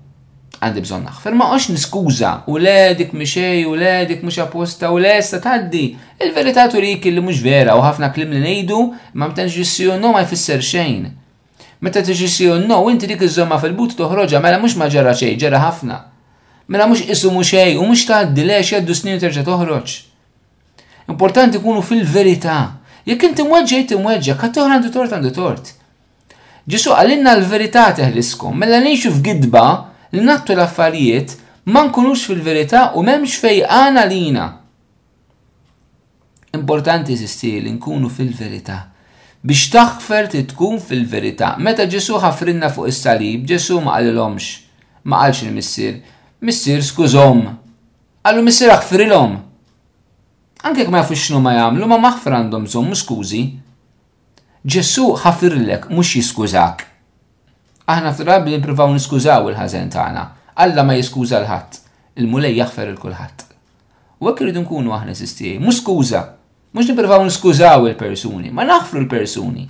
għandi 0.64 0.84
bżon 0.86 1.04
naħfer. 1.08 1.36
Ma 1.38 1.48
għox 1.54 1.72
niskuza, 1.74 2.32
u 2.50 2.58
le 2.62 2.94
dik 2.98 3.14
miexej 3.18 3.66
u 3.70 3.76
le 3.80 3.94
dik 4.10 4.24
mux 4.26 4.38
apposta, 4.44 4.92
u 4.96 5.00
le 5.02 5.14
sta 5.24 5.40
taddi. 5.44 5.94
Il-verità 6.22 6.68
turik 6.72 7.06
li 7.10 7.24
mux 7.24 7.42
vera, 7.44 7.76
u 7.80 7.84
ħafna 7.84 8.12
klim 8.16 8.32
li 8.36 8.42
nejdu, 8.44 8.80
ma 9.18 9.30
mtenġ 9.30 9.60
no 10.00 10.14
ma 10.14 10.24
jfisser 10.24 10.62
xejn. 10.62 11.12
Meta 11.84 12.00
no 12.68 12.90
inti 12.90 13.08
dik 13.08 13.22
iż 13.22 13.40
fil-but 13.62 13.96
toħroġa, 14.00 14.40
mela 14.42 14.60
mux 14.60 14.76
ma 14.80 14.88
ġara 14.88 15.12
xej, 15.14 15.36
ġara 15.38 15.60
ħafna. 15.60 15.98
Mela 16.70 16.88
mux 16.88 17.02
isu 17.02 17.32
mux 17.32 17.48
xej, 17.52 17.76
u 17.78 17.84
mux 17.86 18.06
taddi 18.06 18.44
le 18.44 18.62
xeddu 18.64 18.94
snin 18.96 19.20
terġa 19.20 19.44
toħroġ. 19.44 19.98
Importanti 21.10 21.60
kunu 21.60 21.82
fil-verità. 21.84 22.80
Jekk 23.06 23.28
inti 23.34 23.44
mweġġa, 23.44 23.80
jt 23.84 23.98
mweġġa, 24.00 24.38
kattoħra 24.40 24.78
għandu 24.78 24.94
tort 24.96 25.12
għandu 25.12 25.32
tort. 25.36 25.74
Ġisu 26.64 26.94
għalinna 26.96 27.34
l-verità 27.42 27.90
teħliskom, 27.98 28.56
mela 28.56 28.80
nixu 28.80 29.12
f'gidba, 29.12 29.66
li 30.14 30.22
nattu 30.22 30.54
l-affarijiet 30.56 31.32
ma 31.74 31.82
nkunux 31.88 32.28
fil-verità 32.30 32.92
u 33.00 33.04
memx 33.08 33.40
fej 33.42 33.64
għana 33.66 34.04
lina. 34.12 34.46
Importanti 36.54 37.18
sisti 37.18 37.60
li 37.64 37.72
nkunu 37.74 38.12
fil-verità 38.14 38.78
biex 39.44 39.72
taħfer 39.74 40.30
tkun 40.54 40.78
fil-verità. 40.80 41.56
Meta 41.60 41.84
Ġesu 41.90 42.16
ħafrinna 42.24 42.70
fuq 42.72 42.88
is-salib, 42.94 43.42
Ġesu 43.50 43.82
ma 43.84 43.98
qalilhomx, 43.98 44.52
ma 45.10 45.24
qalx 45.26 45.42
il-missier, 45.48 45.98
missier 46.40 46.80
skużhom. 46.86 47.42
Għallu 48.24 48.42
missier 48.46 48.72
aħfrilhom. 48.72 49.34
Anke 50.64 50.86
ma 50.88 51.02
jafux 51.02 51.26
x'nu 51.26 51.42
ma 51.44 51.58
jagħmlu 51.58 51.90
ma 51.90 51.98
maħfrandom 52.06 52.70
zom, 52.72 52.94
skużi. 52.96 53.42
Ġesu 54.64 55.10
ħafirlek 55.26 55.90
mhux 55.92 56.16
jiskużak. 56.22 56.92
Aħna 57.92 58.12
f'drabi 58.16 58.54
nippruvaw 58.54 58.94
niskużaw 58.94 59.50
il 59.52 59.58
ħazen 59.60 59.90
tagħna, 59.92 60.22
Alla 60.64 60.84
ma 60.88 60.94
jiskuża 60.96 61.40
l-ħadd, 61.42 61.74
il-mulej 62.22 62.54
jaħfer 62.60 62.92
il-kulħadd. 62.94 63.42
U 64.24 64.30
hekk 64.30 64.44
irridu 64.46 64.62
nkunu 64.62 64.94
aħna 64.96 65.12
sistieri, 65.20 65.58
mhux 65.60 65.82
skuża, 65.82 66.20
mhux 66.72 66.92
nippruvaw 66.94 67.24
niskużaw 67.28 67.88
il-persuni, 67.90 68.52
ma 68.56 68.64
naħfru 68.70 69.02
l-persuni. 69.04 69.66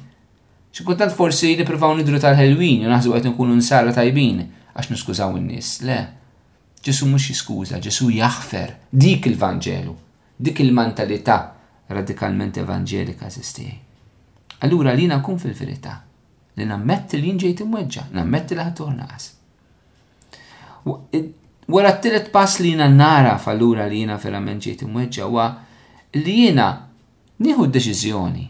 Xi 0.70 0.84
kuntant 0.86 1.16
forsi 1.18 1.56
nippruvaw 1.62 1.96
nidru 2.02 2.20
tal-ħelwin 2.22 2.86
u 2.86 2.92
naħsu 2.94 3.16
qed 3.16 3.32
nkunu 3.32 3.58
nsara 3.64 3.96
tajbin 3.98 4.44
għax 4.46 4.94
niskużaw 4.94 5.34
in-nies, 5.42 5.72
le. 5.90 5.98
Ġesu 6.86 7.08
mhux 7.10 7.32
jiskuża, 7.34 7.80
Ġesu 7.82 8.12
jaħfer 8.14 8.76
dik 8.94 9.26
il-Vanġelu, 9.34 9.96
dik 10.38 10.62
il-mentalità 10.68 11.40
radikalment 11.90 12.62
evanġelika 12.62 13.32
sistieri. 13.34 13.80
Allura 14.62 14.94
lina 14.94 15.18
kun 15.24 15.40
fil-verità 15.42 16.02
li 16.60 16.66
nammet 16.70 17.16
li 17.18 17.32
nġejt 17.34 17.64
imweġġa, 17.66 18.04
nammet 18.14 18.52
li 18.54 18.58
ħatur 18.62 18.92
naqas. 18.94 19.30
Wara 21.72 21.94
t-tilet 21.96 22.28
pass 22.34 22.60
li 22.60 22.74
jina 22.76 22.90
nara 22.92 23.38
fallura 23.42 23.86
li 23.90 24.02
jina 24.04 24.20
verament 24.22 24.62
ġejt 24.66 24.84
imweġġa 24.86 25.30
wa 25.34 25.48
li 26.20 26.36
jina 26.46 26.68
nieħu 27.46 27.66
d-deċiżjoni. 27.68 28.46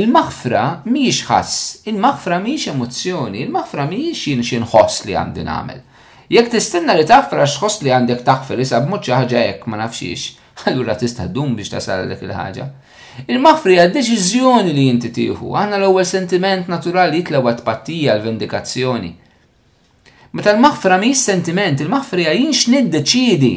Il-maħfra 0.00 0.64
miex 0.86 1.24
ħass, 1.26 1.54
il-maħfra 1.90 2.38
miex 2.40 2.70
emozzjoni, 2.70 3.40
il-maħfra 3.44 3.88
miex 3.90 4.28
jien 4.30 4.44
xinħoss 4.46 5.04
li 5.08 5.16
għandi 5.18 5.44
namel. 5.44 5.80
Jek 6.30 6.52
t-istenna 6.52 6.94
li 6.94 7.04
taħfra 7.04 7.42
xħoss 7.42 7.82
li 7.82 7.90
għandek 7.92 8.22
taħfra 8.24 8.56
li 8.60 8.66
sabmuċ 8.70 9.10
ħaġa 9.16 9.42
jek 9.48 9.66
ma 9.66 9.80
nafxiex, 9.82 10.36
allura 10.70 10.94
tista' 10.94 11.26
istaddum 11.26 11.58
biex 11.58 11.74
tasal 11.74 12.06
dik 12.14 12.22
il-ħaġa. 12.22 12.68
Il-mafri 13.28 13.76
għad 13.78 13.92
deċiżjoni 13.96 14.72
li 14.72 14.84
jinti 14.86 15.10
tieħu, 15.12 15.50
għanna 15.56 15.78
l-ewwel 15.80 16.06
sentiment 16.06 16.68
naturali 16.70 17.20
għad 17.24 17.60
tpattija 17.60 18.16
l-vendikazzjoni. 18.16 19.10
Meta 20.32 20.52
l 20.54 20.60
mafra 20.62 20.96
mi 20.98 21.14
sentiment, 21.14 21.80
il 21.80 21.88
għad 21.88 22.34
jinx 22.38 22.64
x'niddeċidi. 22.64 23.52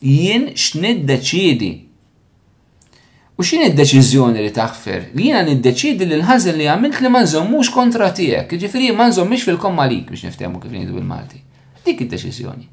Jien 0.00 0.50
x'niddeċidi. 0.54 1.70
U 3.38 3.44
xin 3.46 3.62
id-deċizjoni 3.68 4.40
li 4.42 4.50
taħfer? 4.50 5.10
Li 5.14 5.28
jina 5.28 5.40
niddeċidi 5.46 6.08
li 6.10 6.16
l 6.18 6.24
ħazin 6.26 6.56
li 6.58 6.66
għamilt 6.66 6.98
li 7.02 7.08
ma 7.10 7.20
mux 7.46 7.70
kontra 7.74 8.10
tijek, 8.10 8.50
ġifiri 8.58 8.90
ma 8.98 9.06
nżommix 9.08 9.44
fil-komma 9.46 9.86
lik 9.90 10.10
biex 10.10 10.26
niftemu 10.28 10.58
kif 10.62 10.72
nidu 10.74 10.96
bil-Malti. 10.98 11.38
Dik 11.86 12.02
id-deċizjoni. 12.04 12.66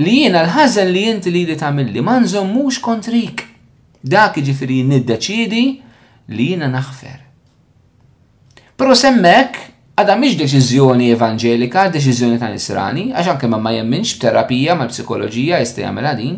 Li 0.00 0.14
jina 0.24 0.40
l 0.42 0.52
ħazin 0.56 0.88
li 0.90 1.02
jinti 1.04 1.30
li 1.30 1.44
li 1.46 1.56
tamilli 1.56 2.00
ma 2.02 2.16
nżommux 2.24 2.80
kontrik. 2.82 3.52
Dak 4.04 4.36
ġifiri 4.44 4.82
niddeċidi 4.84 5.60
li 6.36 6.48
jina 6.52 6.66
naħfer. 6.68 7.20
Pero 8.76 8.96
semmek, 9.00 9.54
għada 9.96 10.16
miex 10.20 10.34
deċizjoni 10.42 11.06
evangelika, 11.14 11.86
deċizjoni 11.94 12.36
ta' 12.40 12.50
nisrani, 12.52 13.06
għaxan 13.14 13.38
anke 13.38 13.48
ma 13.64 13.72
jemminx 13.72 14.12
terapija 14.20 14.76
ma' 14.76 14.90
psikologija 14.92 15.62
jista' 15.62 15.86
jagħmel 15.86 16.10
din. 16.20 16.34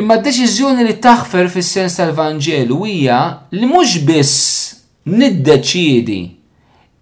Imma 0.00 0.16
d-deċiżjoni 0.16 0.86
li 0.88 0.96
taħfer 1.02 1.50
fis-sens 1.52 1.98
tal 2.00 2.14
vangelu 2.16 2.80
hija 2.88 3.20
li 3.52 3.66
mhux 3.68 3.98
biss 4.08 4.58
niddeċiedi 5.12 6.20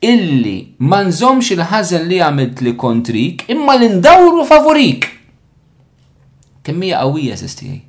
illi 0.08 0.56
ma 0.88 1.04
nżomx 1.06 1.54
il-ħażen 1.54 2.10
li 2.10 2.18
għamilt 2.26 2.64
li 2.66 2.74
kontrik 2.80 3.46
imma 3.54 3.78
li 3.78 3.92
ndawru 4.00 4.42
favorik. 4.50 5.06
Kemm 6.66 6.86
hija 6.88 7.04
qawwija 7.06 7.38
sistijaj 7.38 7.84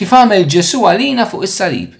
kif 0.00 0.12
għamel 0.16 0.46
Ġesu 0.48 0.80
għalina 0.88 1.26
fuq 1.28 1.44
is-salib. 1.44 1.96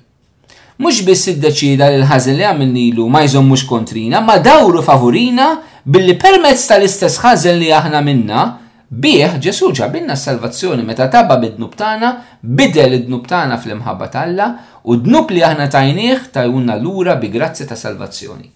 Mhux 0.81 1.03
biss 1.05 1.29
iddeċida 1.35 1.91
li 1.93 1.99
l 2.01 2.07
ħazin 2.09 2.39
li 2.41 2.47
għamil 2.49 2.71
nilu 2.73 3.05
ma 3.13 3.21
mux 3.45 3.67
kontrina, 3.69 4.21
ma 4.25 4.39
dawru 4.41 4.81
favorina 4.81 5.61
billi 5.85 6.17
permezz 6.17 6.67
tal-istess 6.71 7.21
ħazin 7.21 7.59
li 7.61 7.69
aħna 7.71 8.01
minna 8.01 8.47
bieħ 8.91 9.37
Ġesu 9.45 9.69
ġabinna 9.77 10.17
s-salvazzjoni 10.17 10.83
meta 10.87 11.09
tabba 11.13 11.37
bid-dnub 11.37 11.77
tagħna, 11.77 12.09
bidel 12.43 12.97
id-dnub 13.03 13.27
tagħna 13.29 13.61
fl-imħabba 13.61 14.09
talla 14.17 14.47
u 14.89 14.97
d-dnub 14.97 15.31
li 15.37 15.45
aħna 15.51 15.69
tajnieh 15.71 16.31
tajunna 16.33 16.77
lura 16.81 17.17
bi 17.21 17.29
grazzi 17.31 17.69
ta' 17.69 17.77
salvazzjoni. 17.77 18.49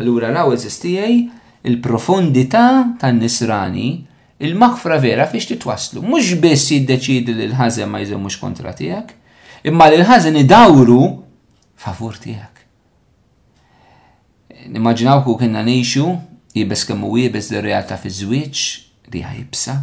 Allura 0.00 0.32
raw 0.32 0.48
eżistijaj 0.56 1.20
il-profondità 1.68 2.64
tan-nisrani 2.98 3.90
il-maħfra 4.42 4.96
vera 5.02 5.26
fiex 5.30 5.46
titwaslu. 5.52 6.02
Mux 6.04 6.34
biss 6.42 6.72
jiddeċidi 6.74 7.34
li 7.36 7.44
l-ħazen 7.50 7.88
ma 7.90 8.00
jżemmux 8.02 8.38
kontra 8.42 8.72
tijak, 8.76 9.12
imma 9.68 9.86
li 9.90 10.00
l-ħazen 10.00 10.38
idawru 10.40 11.02
favur 11.78 12.18
tijak. 12.20 12.62
Nimmaġinaw 14.72 15.22
ku 15.26 15.36
kena 15.40 15.62
neħxu, 15.66 16.04
jibes 16.56 16.84
kemmu 16.88 17.12
jibes 17.22 17.52
li 17.52 17.62
realta 17.64 17.96
fi 17.98 18.10
zwiċ 18.10 18.66
li 19.14 19.22
jibsa, 19.22 19.76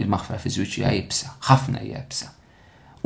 il-maħfra 0.00 0.40
fi 0.40 0.52
zwiċ 0.58 0.80
jibsa, 0.82 1.36
ħafna 1.50 1.84
jibsa. 1.84 2.32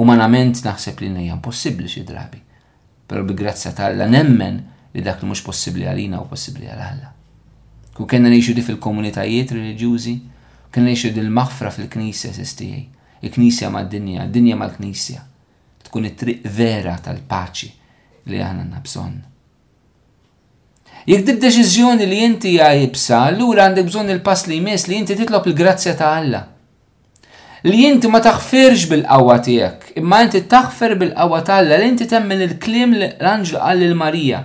manament 0.00 0.62
naħseb 0.64 1.00
li 1.02 1.08
nejja 1.12 1.34
possibli 1.44 1.84
xi 1.84 2.00
drabi, 2.08 2.38
pero 3.06 3.20
bi 3.24 3.34
grazza 3.34 3.72
tal-la 3.76 4.06
nemmen 4.08 4.54
li 4.94 5.02
dak 5.04 5.20
li 5.22 5.28
mux 5.28 5.42
possibli 5.44 5.84
għalina 5.86 6.22
u 6.22 6.26
possibli 6.26 6.64
għal 6.66 6.80
Alla. 6.82 7.12
Ku 7.94 8.06
kena 8.06 8.30
neħxu 8.32 8.54
di 8.56 8.62
fil-komunitajiet 8.64 9.52
religjużi, 9.52 10.14
kien 10.70 10.84
ngħixu 10.86 11.10
dil-maħfra 11.14 11.70
fil-Knisja 11.74 12.30
sistijaj, 12.34 12.82
il-Knisja 13.26 13.70
mad-dinja, 13.74 14.26
dinja 14.30 14.58
mal-Knisja. 14.60 15.24
Tkun 15.86 16.06
it-triq 16.10 16.44
vera 16.56 16.94
tal-paċi 17.02 17.70
li 18.30 18.38
għana 18.38 18.68
nabżon. 18.76 19.16
Jek 21.10 21.24
dib 21.26 21.40
deċiżjoni 21.42 22.06
li 22.06 22.18
inti 22.26 22.52
għajibsa, 22.60 23.22
l 23.32 23.40
għura 23.42 23.66
għandek 23.66 23.88
bżon 23.88 24.12
il-pass 24.14 24.46
li 24.50 24.58
jmiss 24.60 24.86
li 24.90 24.98
inti 25.00 25.16
titlob 25.18 25.48
il-grazzja 25.50 25.94
ta' 25.98 26.12
Alla. 26.20 26.44
Li 27.64 27.82
inti 27.88 28.08
ma 28.08 28.20
taħfirx 28.24 28.86
bil-qawwa 28.92 29.34
tiegħek, 29.44 29.90
imma 30.00 30.22
inti 30.24 30.44
taħfer 30.54 30.96
bil-qawwa 31.02 31.42
ta' 31.44 31.58
Alla 31.64 31.80
li 31.82 31.90
inti 31.90 32.06
temmel 32.08 32.44
il-klim 32.46 32.94
l-anġel 33.10 33.58
għall 33.60 33.86
il-Marija. 33.88 34.44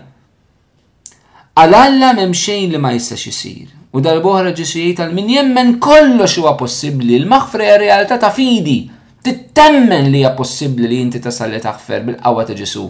Għal 1.60 1.78
Alla 1.86 2.14
memxejn 2.18 2.72
li 2.74 2.82
ma 2.84 2.92
jistax 2.98 3.30
isir. 3.32 3.75
U 3.96 4.02
dal-boħra 4.04 4.52
ġisijiet 4.58 4.98
tal-min 5.00 5.30
jemmen 5.32 5.70
kollox 5.80 6.34
huwa 6.42 6.52
possibbli, 6.60 7.16
l-maħfra 7.22 7.64
hija 7.64 7.78
realtà 7.80 8.18
ta' 8.20 8.32
fidi. 8.36 8.82
Tittemmen 9.24 10.10
li 10.12 10.20
hija 10.20 10.34
possibbli 10.36 10.90
li 10.92 10.98
inti 11.02 11.22
tasal 11.24 11.54
li 11.56 11.62
taħfer 11.64 12.04
bil-qawwa 12.10 12.44
ta' 12.50 12.58
Ġesu. 12.60 12.84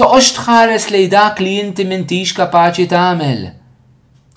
Toqgħodx 0.00 0.32
tħares 0.38 0.86
lej 0.94 1.10
dak 1.12 1.42
li 1.44 1.52
inti 1.60 1.84
m'intix 1.84 2.32
kapaċi 2.38 2.86
tagħmel. 2.94 3.42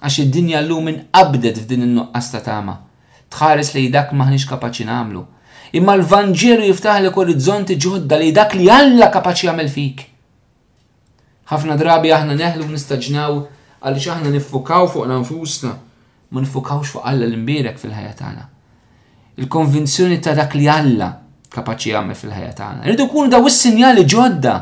Għax 0.03 0.19
id-dinja 0.25 0.59
llum 0.67 0.91
inqabdet 0.91 1.63
f'din 1.63 1.87
in-nuqqas 1.87 2.29
ta' 2.35 2.43
tama. 2.43 2.75
Tħares 3.31 3.71
lej 3.77 3.87
dak 3.95 4.11
maħniex 4.19 4.51
kapaċi 4.51 4.89
nagħmlu. 4.91 5.23
Imma 5.79 5.95
l 5.95 6.03
jiftaħ 6.11 6.65
jiftaħlek 6.73 7.23
orizzonti 7.23 7.79
ġodda 7.79 8.19
li 8.19 8.33
dak 8.35 8.51
li 8.59 8.67
Alla 8.69 9.07
kapaċi 9.15 9.47
jagħmel 9.47 9.71
fik. 9.71 10.03
Ħafna 11.53 11.79
drabi 11.79 12.11
aħna 12.19 12.35
neħlu 12.35 12.67
nistaġnaw 12.75 13.45
għaliex 13.83 14.11
aħna 14.13 14.31
niffukaw 14.35 14.87
fuq 14.91 15.09
nfusna 15.09 15.71
ma 16.31 16.41
nifukawx 16.41 16.93
fuq 16.95 17.03
Alla 17.05 17.27
l-imbirek 17.29 17.77
fil-ħajja 17.81 18.15
tagħna. 18.21 18.45
Il-konvinzjoni 19.37 20.19
ta' 20.23 20.35
dak 20.37 20.55
li 20.57 20.67
Alla 20.71 21.09
kapaċi 21.55 21.91
jagħmel 21.93 22.19
fil-ħajja 22.19 22.55
tagħna. 22.59 22.85
Rridu 22.87 23.07
kun 23.11 23.31
daw 23.31 23.45
is-sinjali 23.49 24.05
ġodda 24.05 24.55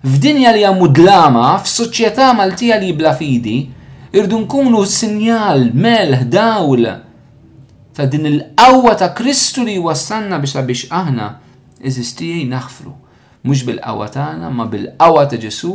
f'dinja 0.00 0.52
li 0.56 0.64
għamu 0.64 0.88
dlama, 0.96 1.46
f'soċjetà 1.60 2.32
Maltija 2.36 2.78
li 2.80 2.92
bla 2.96 3.12
fidi, 3.16 3.56
irdu 4.16 4.38
nkunu 4.46 4.80
sinjal, 4.88 5.66
melħ, 5.76 6.24
dawl 6.32 6.88
ta' 7.96 8.06
din 8.08 8.28
il-qawwa 8.30 8.94
ta' 8.96 9.10
Kristu 9.16 9.64
li 9.66 9.76
wassanna 9.78 10.38
biex 10.40 10.62
biex 10.70 10.86
aħna 10.88 11.30
eżistijej 11.84 12.46
naħfru, 12.52 12.92
mhux 13.44 13.66
bil-qawwa 13.68 14.06
tagħna, 14.14 14.52
ma 14.52 14.64
bil-qawwa 14.72 15.26
ta' 15.28 15.40
Ġesu 15.40 15.72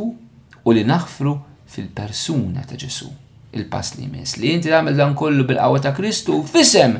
u 0.65 0.73
li 0.73 0.81
naħfru 0.85 1.33
fil-persuna 1.75 2.63
ta' 2.65 2.77
Ġesu. 2.79 3.09
Il-pass 3.55 3.95
li 3.99 4.07
mis 4.11 4.35
li 4.39 4.51
inti 4.53 4.71
tagħmel 4.71 4.95
dan 4.95 5.13
kollu 5.19 5.43
bil-qawwa 5.47 5.81
ta' 5.83 5.91
Kristu 5.95 6.39
fisem 6.47 6.95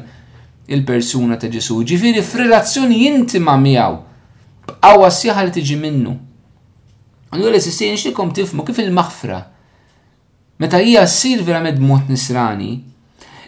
il-persuna 0.72 1.40
ta' 1.40 1.50
Ġesu, 1.52 1.80
ġifieri 1.88 2.24
f'relazzjoni 2.24 3.00
intima 3.10 3.56
miegħu 3.62 4.00
b'qawwa 4.68 5.10
sieħa 5.18 5.46
li 5.48 5.56
tiġi 5.58 5.78
minnu. 5.80 6.14
Allura 7.36 7.54
li 7.56 7.62
sistin 7.64 7.96
nixtikom 7.96 8.32
tifmu 8.36 8.66
kif 8.68 8.80
il-maħfra 8.84 9.40
meta 10.64 10.80
hija 10.80 11.04
ssir 11.08 11.42
verament 11.44 11.80
bmod 11.80 12.12
nisrani, 12.12 12.74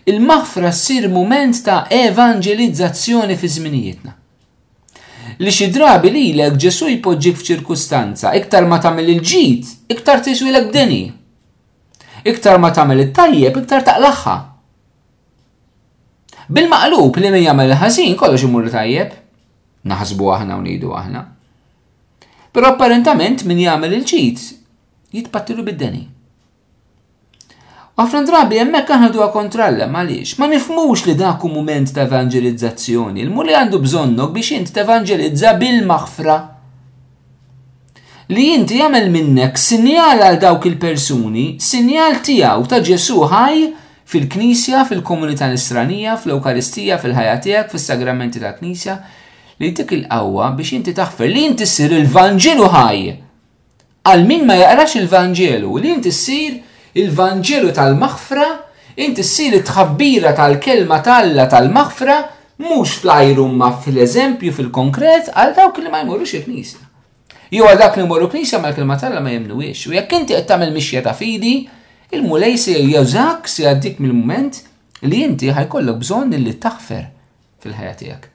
il-maħfra 0.08 0.72
ssir 0.76 1.08
mument 1.12 1.60
ta' 1.64 1.86
evangelizzazzjoni 2.04 3.36
fi 3.40 3.52
żminijietna 3.56 4.14
li 5.38 5.52
xi 5.54 5.68
drabi 5.70 6.10
lilek 6.12 6.56
Ġesu 6.58 6.88
jpoġġik 6.96 7.38
f'ċirkustanza 7.40 8.32
iktar 8.40 8.66
ma 8.66 8.80
tagħmel 8.82 9.12
il-ġid, 9.14 9.68
iktar 9.94 10.24
tiswilek 10.26 10.72
b'deni 10.72 11.02
iktar 12.32 12.60
ma 12.60 12.70
tagħmel 12.76 13.06
it-tajjeb 13.08 13.62
iktar 13.64 13.86
taqlaħħa. 13.88 14.36
Bil-maqlub 16.56 17.20
li 17.22 17.32
min 17.32 17.42
jagħmel 17.46 17.76
ħażin 17.82 18.16
kollox 18.20 18.48
imur 18.48 18.70
tajjeb. 18.74 19.16
Naħsbu 19.88 20.30
aħna 20.36 20.58
u 20.60 20.64
ngħidu 20.66 20.92
aħna. 21.02 21.24
Però 22.56 22.74
apparentament 22.74 23.44
min 23.48 23.64
jagħmel 23.66 23.98
il-ċit 24.00 24.46
jitpattilu 25.18 25.66
bid-deni. 25.70 26.04
Għafna 27.98 28.22
drabi 28.28 28.60
jemmek 28.60 28.92
aħna 28.94 29.10
duha 29.14 29.28
kontralla 29.34 29.88
għaliex 29.90 30.38
ma 30.38 30.50
nifmux 30.52 31.08
li 31.08 31.16
dak 31.18 31.42
mument 31.50 31.92
ta' 31.96 32.06
evangelizzazzjoni, 32.06 33.24
il 33.26 33.32
li 33.32 33.56
għandu 33.58 33.80
bżonnok 33.82 34.36
biex 34.36 34.54
int 34.60 34.74
tevangelizza 34.76 35.56
bil-maħfra 35.58 36.38
li 38.36 38.50
inti 38.60 38.76
jagħmel 38.82 39.06
minnek 39.12 39.56
sinjal 39.56 40.20
għal 40.26 40.38
dawk 40.42 40.66
il-persuni, 40.68 41.44
sinjal 41.64 42.18
tiegħu 42.26 42.66
ta' 42.68 42.82
Ġesu 42.84 43.22
ħaj 43.32 43.60
fil-Knisja, 44.08 44.82
fil-komunità 44.90 45.48
nisranija, 45.52 46.18
fil-Eukaristija, 46.20 46.98
fil-ħajja 47.00 47.38
tiegħek, 47.46 47.70
fis-sagramenti 47.72 48.42
tal-Knisja, 48.44 48.96
li 49.64 49.70
dik 49.78 49.94
il-qawwa 50.02 50.50
biex 50.60 50.76
inti 50.76 50.94
taħfer 50.98 51.32
li 51.32 51.44
inti 51.54 51.68
ssir 51.68 51.96
il-Vanġelu 52.02 52.68
ħaj. 52.76 53.06
Għal 54.08 54.28
min 54.28 54.44
ma 54.48 54.58
jaqrax 54.60 54.98
il-Vanġelu, 55.06 55.72
li 55.84 55.94
inti 55.96 56.12
ssir 56.12 56.58
il-Vanġelu 57.00 57.72
tal-maħfra, 57.80 58.50
inti 59.08 59.24
ssir 59.24 59.56
it-tħabbira 59.62 60.34
tal-kelma 60.40 61.00
talla 61.06 61.48
tal-maħfra, 61.52 62.20
mhux 62.60 63.00
fl 63.06 63.40
ma 63.56 63.72
fil-eżempju 63.86 64.52
fil-konkret 64.60 65.32
għal 65.32 65.56
dawk 65.62 65.80
li 65.80 65.96
ma 65.96 66.04
jmurux 66.04 66.36
il-Knisja. 66.42 66.87
Jew 67.52 67.64
għal 67.64 67.78
dak 67.80 67.96
li 67.96 68.04
mmorru 68.04 68.28
knisja 68.34 68.60
ma 68.60 68.72
l-kelma 68.74 68.98
tal 69.00 69.14
ma 69.24 69.32
jemnuwiex. 69.32 69.86
U 69.88 69.94
jekk 69.96 70.16
inti 70.18 70.36
qed 70.36 70.48
tagħmel 70.50 70.74
mixja 70.76 71.00
ta' 71.06 71.14
fidi, 71.16 71.54
il-mulej 72.12 72.58
se 72.60 72.74
jewżak 72.82 73.48
se 73.48 73.68
għaddik 73.70 74.02
mill-mument 74.04 74.58
li 75.08 75.22
inti 75.28 75.54
ħajkollok 75.56 76.02
bżonn 76.04 76.36
li 76.36 76.58
taħfer 76.64 77.06
fil-ħajja 77.64 77.96
tiegħek. 78.04 78.30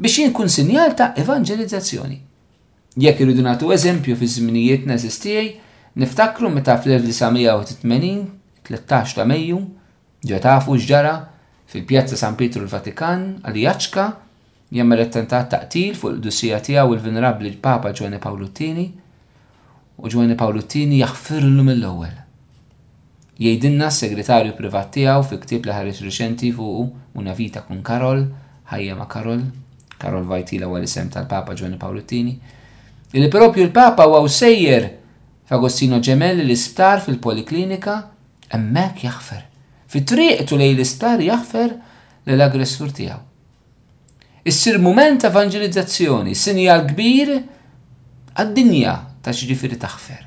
Biex 0.00 0.20
jinkun 0.24 0.52
sinjal 0.52 0.94
ta' 0.96 1.12
evangelizzazzjoni. 1.22 2.20
Jekk 3.00 3.24
irridu 3.24 3.44
nagħtu 3.46 3.72
eżempju 3.76 4.16
fi 4.20 4.28
żminijiet 4.28 4.86
neżis 4.88 5.16
tiegħi, 5.24 5.50
niftakru 6.00 6.52
meta 6.52 6.76
fl-1980, 6.76 8.24
13 8.68 9.16
ta' 9.20 9.24
Mejju, 9.28 9.60
ġa 10.28 10.40
tafu 10.44 10.76
x'ġara 10.76 11.16
fil-Pjazza 11.70 12.18
San 12.20 12.36
Pietru 12.36 12.66
l-Vatikan 12.66 13.30
għal 13.40 13.62
Jaċka 13.64 14.08
jemmel 14.72 15.00
attentat 15.02 15.50
taqtil 15.50 15.96
fuq 15.98 16.14
il-dussija 16.14 16.60
tiegħu 16.62 16.94
il-Venerabli 16.94 17.50
l-Papa 17.56 17.90
Ġwani 17.96 18.20
Pawluttini 18.22 18.84
u 19.98 20.08
Ġwani 20.12 20.36
Pawluttini 20.38 21.00
jaħfirlu 21.02 21.64
mill-ewwel. 21.66 22.14
Jgħidilna 23.40 23.88
s-segretarju 23.90 24.54
privat 24.56 24.92
tiegħu 24.94 25.24
fi 25.30 25.40
ktieb 25.42 25.66
liħaris 25.68 25.98
ħares 25.98 26.06
riċenti 26.06 26.52
fuq 26.54 27.18
una 27.18 27.34
vita 27.34 27.62
kun 27.66 27.82
Karol, 27.82 28.22
ħajja 28.70 28.96
ma' 28.98 29.08
Karol, 29.10 29.42
Karol 30.00 30.26
Vajtila 30.28 30.70
għal 30.70 30.86
isem 30.86 31.10
tal-Papa 31.12 31.56
Ġwani 31.58 31.78
Pawluttini, 31.80 32.34
li 33.16 33.30
propju 33.32 33.66
l-Papa 33.66 34.06
u 34.20 34.28
sejjer 34.28 34.86
f'Agostino 35.50 35.98
Ġemelli 35.98 36.44
l-isptar 36.46 37.02
fil-Poliklinika 37.02 37.96
emmek 38.54 39.02
jaħfer. 39.06 39.48
Fi 39.90 40.04
triq 40.06 40.44
tu 40.46 40.60
lej 40.60 40.76
l-isptar 40.76 41.18
jaħfer 41.26 41.74
l-aggressur 42.30 42.92
tiegħu 42.94 43.28
Issir 44.42 44.78
moment 44.80 45.20
evangelizzazzjoni, 45.28 46.32
sinjal 46.32 46.86
kbir 46.88 47.28
għad-dinja 48.40 48.94
ta' 49.20 49.34
ġifiri 49.36 49.76
taħfer. 49.82 50.22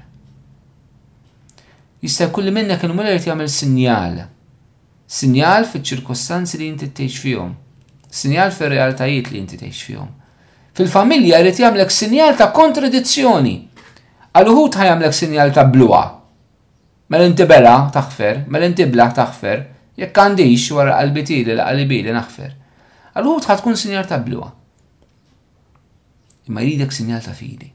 Jista' 2.03 2.27
kulli 2.35 2.53
minna 2.53 2.77
kien 2.77 2.93
jt 2.93 3.25
jagħmel 3.31 3.49
sinjal. 3.49 4.19
Sinjal 5.09 5.65
fiċ-ċirkostanzi 5.65 6.59
li 6.61 6.67
inti 6.69 6.91
tgħix 6.91 7.23
fihom. 7.25 7.55
Sinjal 8.13 8.53
fir-realtajiet 8.53 9.31
li 9.33 9.41
inti 9.41 9.57
tgħix 9.57 9.85
fihom. 9.89 10.09
Fil-familja 10.77 11.41
jrid 11.41 11.63
jagħmlek 11.65 11.89
sinjal 11.97 12.37
ta' 12.37 12.51
kontradizzjoni. 12.53 13.55
Għal 14.37 14.49
uħud 14.53 14.77
ħajamlek 14.81 15.13
sinjal 15.17 15.53
ta' 15.57 15.65
bluwa. 15.73 16.03
Mela 17.09 17.25
inti 17.25 17.45
bela 17.49 17.89
taħfer, 17.93 18.45
mela 18.47 18.69
inti 18.69 18.85
bla 18.89 19.09
taħfer, 19.13 19.65
jekk 20.05 20.19
għandix 20.27 20.69
wara 20.77 20.99
qalbi 21.01 21.23
tieli 21.25 21.57
l-qalbi 21.57 22.03
li 22.09 22.13
naħfer 22.13 22.59
għallu 23.13 23.41
tħad 23.45 23.61
tkun 23.61 23.75
sinjal 23.77 24.07
ta' 24.09 24.17
bluwa. 24.25 24.47
Imma 26.49 26.63
jridek 26.65 26.91
sinjal 26.91 27.21
ta' 27.23 27.35
fidi. 27.37 27.69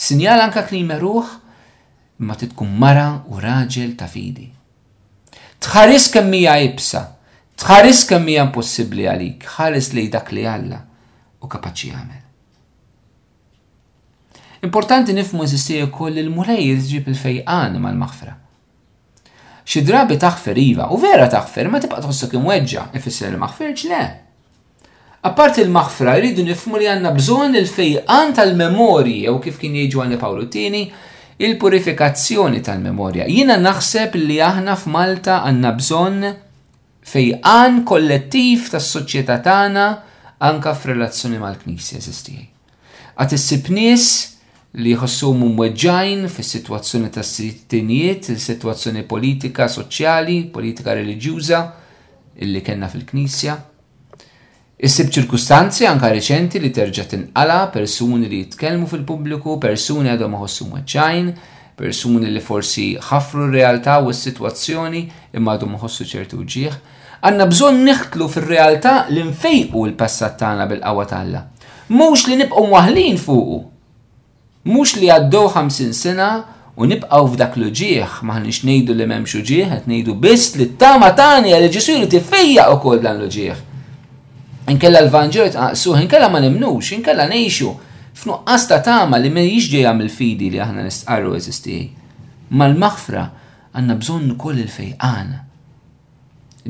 Sinjal 0.00 0.40
anka 0.40 0.62
kni 0.68 0.80
meruħ, 0.88 1.34
imma 2.22 2.36
titkun 2.40 2.72
mara 2.80 3.20
u 3.28 3.40
raġel 3.40 3.92
ta' 4.00 4.08
fidi. 4.10 4.46
Tħaris 5.60 6.08
kemmija 6.14 6.54
ibsa, 6.70 7.02
tħaris 7.60 8.06
kemmija 8.08 8.46
impossibli 8.48 9.04
għalik, 9.12 9.44
ħares 9.58 9.90
li 9.92 10.06
dak 10.14 10.32
li 10.32 10.46
għalla 10.48 10.80
u 11.44 11.48
kapaċi 11.52 11.92
għamel. 11.92 12.24
Importanti 14.64 15.12
nifmu 15.16 15.44
esistija 15.44 15.86
koll 15.92 16.18
il 16.20 16.32
mulej 16.32 16.72
ġib 16.88 17.06
il-fejqan 17.12 17.76
mal-maħfra. 17.80 18.34
Xi 19.70 19.84
drabi 19.88 20.16
taħfer 20.20 20.58
iva, 20.64 20.88
u 20.92 20.96
vera 21.00 21.28
taħfer, 21.32 21.68
ma 21.70 21.80
tibqa' 21.80 22.00
tħossok 22.08 22.36
weġġa' 22.48 22.88
ifisser 22.96 23.32
il-maħferġ 23.36 23.86
le. 23.92 24.02
Apart 25.22 25.58
il-maħfra, 25.60 26.14
rridu 26.16 26.40
nifmu 26.46 26.78
li 26.80 26.86
għanna 26.88 27.10
bżon 27.12 27.58
il-fejqan 27.58 28.30
tal-memori, 28.38 29.18
jew 29.26 29.34
kif 29.44 29.58
kien 29.60 29.74
jieġu 29.76 30.00
għanni 30.00 30.16
Pawlu 30.20 30.46
Tini, 30.48 30.86
il-purifikazzjoni 31.44 32.62
tal-memorja. 32.64 33.26
Jina 33.28 33.58
naħseb 33.60 34.16
li 34.16 34.38
aħna 34.40 34.78
f'Malta 34.80 35.42
għanna 35.44 35.74
bżon 35.76 36.18
fejqan 37.12 37.82
kollettiv 37.84 38.70
tas 38.72 38.88
soċjetà 38.96 39.36
tagħna 39.44 39.84
anka 40.40 40.72
f'relazzjoni 40.80 41.40
mal-Knisja 41.44 42.00
eżistijaj. 42.00 42.46
Għat 43.20 43.36
issib 43.36 43.68
nies 43.76 44.08
li 44.80 44.94
jħossum 44.96 45.44
mweġġajn 45.52 46.30
fis-sitwazzjoni 46.32 47.12
tas-sittinijiet, 47.12 48.30
il-sitwazzjoni 48.32 49.04
politika, 49.10 49.68
soċjali, 49.68 50.46
politika 50.54 50.96
reliġjuża 50.96 51.66
illi 52.40 52.64
kellna 52.64 52.88
fil-Knisja 52.88 53.66
Issib 54.80 55.10
ċirkustanzi 55.12 55.84
anka 55.84 56.08
reċenti 56.08 56.56
li 56.58 56.70
terġa' 56.72 57.02
tinqala 57.10 57.56
persuni 57.68 58.30
li 58.30 58.38
jitkellmu 58.40 58.86
fil-pubbliku, 58.88 59.58
persuni 59.60 60.08
għadhom 60.08 60.38
iħossu 60.38 60.68
maċċajn, 60.70 61.26
persuni 61.76 62.30
li 62.32 62.40
forsi 62.40 62.86
ħafru 63.10 63.44
r-realtà 63.50 63.98
u 64.00 64.08
s-sitwazzjoni 64.08 65.02
imma 65.36 65.58
għadhom 65.58 65.76
ħossu 65.84 66.06
ċertu 66.14 66.40
ġieħ. 66.56 66.78
Għanna 67.20 67.48
bżonn 67.52 67.82
niħtlu 67.90 68.30
fir-realtà 68.32 68.94
li 69.12 69.26
nfejqu 69.28 69.84
l-passat 69.90 70.40
tagħna 70.46 70.70
bil-qawwa 70.72 71.04
tagħna. 71.12 71.44
Mhux 71.92 72.24
li 72.30 72.40
nibqgħu 72.46 72.66
waħlin 72.72 73.20
fuqu. 73.20 73.58
Mhux 74.64 74.96
li 75.04 75.12
għaddew 75.12 75.44
50 75.60 75.92
sena 76.04 76.30
u 76.80 76.88
nibqgħu 76.88 77.34
f'dak 77.34 77.60
l 77.60 77.68
ġieħ 77.82 78.22
maħniex 78.32 78.64
ngħidu 78.64 78.96
li 78.96 79.10
m'hemmx 79.12 79.42
ġieħ, 79.44 79.72
qed 79.76 79.88
ngħidu 79.92 80.16
biss 80.24 80.54
li 80.56 80.70
t-tama 80.72 81.12
tagħna 81.12 81.60
li 81.66 81.74
ġisuri 81.74 82.08
tifejjaq 82.16 82.78
ukoll 82.80 83.04
dan 83.04 83.20
l 83.20 83.28
ġieħ 83.28 83.66
Inkella 84.70 85.02
l-Vanġel 85.06 85.48
jitqaqsu, 85.48 85.94
inkella 85.98 86.28
ma 86.30 86.38
nimnux, 86.42 86.92
inkella 86.94 87.24
nejxu. 87.28 87.72
F'nuqqas 88.20 88.68
ta' 88.70 88.80
tama 88.86 89.18
li 89.18 89.30
ma 89.34 89.42
jiġġej 89.42 89.86
għamil 89.88 90.10
fidi 90.14 90.50
li 90.54 90.60
aħna 90.62 90.84
nistqarru 90.86 91.32
eżisti. 91.38 91.78
Mal-maħfra 92.58 93.24
għanna 93.74 93.96
bżonn 94.02 94.34
koll 94.40 94.60
il-fejqan. 94.62 95.32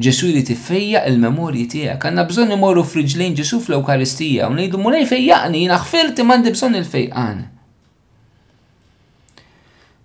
Ġesu 0.01 0.31
li 0.33 0.41
tiffejja 0.47 1.03
il-memorji 1.11 1.67
tiegħek, 1.75 2.07
għanna 2.09 2.25
bżonn 2.31 2.57
imorru 2.57 2.87
friġlejn 2.89 3.37
Ġesu 3.41 3.61
fl-Ewkaristija 3.67 4.49
u 4.49 4.55
ngħidu 4.57 4.81
mulej 4.81 5.05
fejjaqni, 5.11 5.65
jiena 5.67 5.81
ħfilti 5.83 6.25
m'għandi 6.25 6.55
bżonn 6.57 6.81
il-fejqan. 6.81 7.43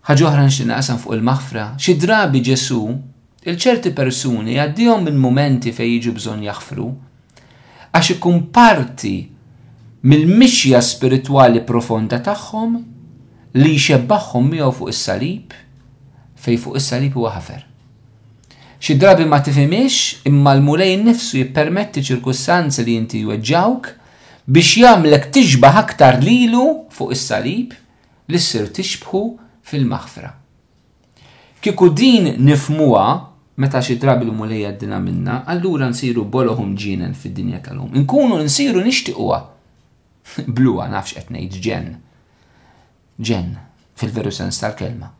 Ħaġa 0.09 0.27
oħra 0.33 0.47
nixtieq 0.49 0.99
fuq 0.99 1.15
il-maħfra, 1.19 1.67
xi 1.79 1.95
drabi 2.01 2.43
Ġesu 2.49 2.81
il-ċerti 3.45 3.93
persuni 3.95 4.57
għaddihom 4.65 5.05
minn 5.07 5.21
momenti 5.21 5.71
fejn 5.73 5.93
jiġu 5.99 6.15
bżonn 6.19 6.43
jaħfru, 6.49 6.89
għax 7.95 8.09
ikun 8.17 8.39
parti 8.51 9.15
mill-mixja 10.05 10.81
spirituali 10.83 11.61
profonda 11.63 12.19
tagħhom 12.21 12.73
li 13.63 13.71
jxebbaħħom 13.79 14.49
miegħu 14.51 14.73
fuq 14.75 14.91
is-salib 14.91 15.55
fej 16.43 16.57
fuq 16.59 16.75
is-salib 16.81 17.15
huwa 17.15 17.31
ħafer. 17.37 17.61
Xi 18.83 18.97
drabi 18.99 19.25
ma 19.31 19.39
tifhimix 19.41 20.01
imma 20.27 20.57
l 20.57 20.65
mulej 20.67 20.97
nifsu 21.07 21.39
jippermetti 21.39 22.03
ċirkustanzi 22.09 22.83
li 22.85 22.97
inti 22.99 23.23
jweġġawk 23.23 23.87
biex 24.53 24.75
jagħmlek 24.83 25.29
tixbaħ 25.37 25.79
aktar 25.85 26.19
lilu 26.25 26.65
fuq 26.93 27.15
is-salib 27.15 27.71
li 28.29 28.41
ssir 28.43 28.67
tixbħu 28.75 29.23
fil-maħfra. 29.71 30.33
Kieku 31.63 31.87
din 31.97 32.33
nifmuha 32.45 33.07
meta 33.55 33.79
xi 33.81 33.95
drabi 33.97 34.25
l-mu 34.25 34.45
lejja 34.45 34.71
d-dina 34.73 34.99
minna, 34.99 35.43
allura 35.47 35.87
nsiru 35.89 36.25
bolohom 36.27 36.75
ġinen 36.75 37.13
fid-dinja 37.15 37.61
tal-lum. 37.63 37.91
Nkunu 37.95 38.41
nsiru 38.43 38.81
nixtiquha. 38.83 39.39
Bluwa 40.55 40.89
nafx 40.91 41.15
qed 41.15 41.29
ngħid 41.31 41.59
ġen. 41.63 41.87
Ġen, 43.23 43.53
fil-veru 43.95 44.31
sens 44.33 44.59
tal-kelma. 44.59 45.11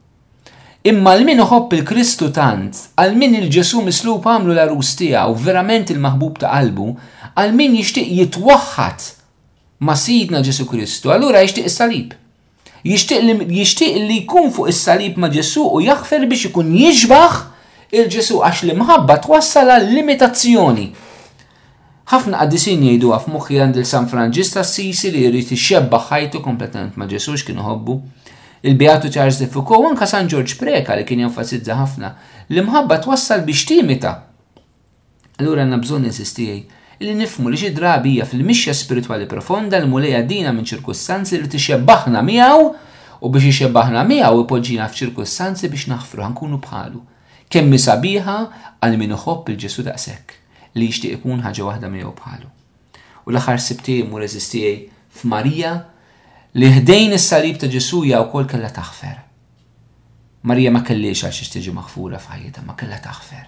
Imma 0.86 1.14
l-min 1.18 1.40
uħobb 1.42 1.78
il-Kristu 1.80 2.28
tant, 2.36 2.76
għal-min 3.00 3.40
il-ġesu 3.40 3.80
mislub 3.88 4.28
għamlu 4.28 4.54
l-arus 4.54 4.92
tiegħu 5.00 5.38
verament 5.46 5.90
il-maħbub 5.96 6.44
ta' 6.44 6.52
qalbu, 6.52 6.90
għal-min 7.40 7.80
jixtieq 7.80 8.12
jitwaħħat 8.20 9.08
ma' 9.86 9.96
sidna 9.98 10.40
Ġesu 10.46 10.68
Kristu, 10.70 11.10
allura 11.12 11.42
jishtiq 11.44 11.66
is-salib. 11.72 12.14
Jixtieq 12.86 13.98
li 14.06 14.20
jkun 14.28 14.52
fuq 14.54 14.70
is-salib 14.72 15.18
ma' 15.20 15.32
Ġesu 15.34 15.66
u 15.72 15.82
jaħfer 15.84 16.28
biex 16.30 16.52
ikun 16.52 16.70
jiġbaħ 16.78 17.42
il-ġesu 17.94 18.40
għax 18.42 18.66
li 18.66 18.76
mħabba 18.80 19.20
twassal 19.22 19.70
għal 19.70 19.86
limitazzjoni. 19.94 20.86
ħafna 22.12 22.42
għaddisin 22.42 22.82
jgħidu 22.86 23.12
għaf 23.14 23.30
moħħi 23.30 23.60
għand 23.62 23.80
il-San 23.82 24.08
Franġista 24.10 24.64
Sisi 24.66 25.12
li 25.14 25.22
jrid 25.28 25.52
ixxebba 25.54 26.00
ħajtu 26.10 26.42
kompletament 26.46 26.98
ma' 26.98 27.06
Ġesux 27.10 27.44
kienu 27.46 27.62
ħobbu. 27.66 27.98
Il-Beatu 28.66 29.12
Charles 29.14 29.38
de 29.42 29.46
Foucault 29.50 29.86
anka 29.92 30.08
San 30.10 30.28
George 30.30 30.58
Preka 30.58 30.96
li 30.98 31.06
kien 31.06 31.22
jenfasizza 31.26 31.76
ħafna 31.78 32.14
li 32.50 32.62
mħabba 32.66 32.98
twassal 33.04 33.44
biex 33.46 33.66
timita. 33.70 34.16
Allura 35.40 35.62
għanna 35.66 35.78
bżonn 35.82 36.10
insistijaj 36.10 36.62
li 37.06 37.14
nifmu 37.14 37.50
li 37.52 37.58
xi 37.60 37.74
fil-mixja 38.26 38.74
spirituali 38.74 39.28
profonda 39.28 39.78
li 39.80 39.86
mulejja 39.88 40.24
dina 40.24 40.52
minn 40.54 40.66
ċirkustanzi 40.66 41.38
li 41.42 41.48
tixxebbaħna 41.50 42.22
miegħu 42.24 42.66
u 43.22 43.30
biex 43.34 43.46
ixebbaħna 43.54 44.04
miegħu 44.06 44.42
ipoġġina 44.46 44.90
f'ċirkustanzi 44.90 45.70
biex 45.70 45.90
naħfru 45.94 46.22
ħankunu 46.26 46.62
bħalu 46.66 47.02
Kemm 47.54 47.78
sabiħa 47.78 48.36
għal 48.84 48.96
min 48.98 49.14
iħobb 49.16 49.54
il-ġesu 49.54 49.84
daqshekk 49.86 50.76
li 50.80 50.88
jixtieq 50.90 51.20
ikun 51.20 51.44
ħaġa 51.46 51.66
waħda 51.70 51.90
minn 51.94 52.10
bħalu. 52.18 52.48
U 53.26 53.30
l-aħħar 53.32 53.62
sibtiem 53.62 54.14
u 54.16 54.20
reżistijaj 54.22 54.80
f'Marija 55.20 55.76
li 56.56 56.70
ħdejn 56.80 57.14
is-salib 57.20 57.60
ta' 57.62 57.70
Ġesu 57.72 58.04
hija 58.06 58.24
wkoll 58.26 58.50
kellha 58.50 58.72
taħfer. 58.80 59.22
Marija 60.50 60.74
ma 60.74 60.82
kellix 60.86 61.24
għal 61.26 61.38
xi 61.38 61.48
tiġi 61.58 61.72
maħfura 61.74 62.20
f'ħajjita, 62.22 62.66
ma 62.66 62.76
kellha 62.78 63.00
taħfer. 63.02 63.46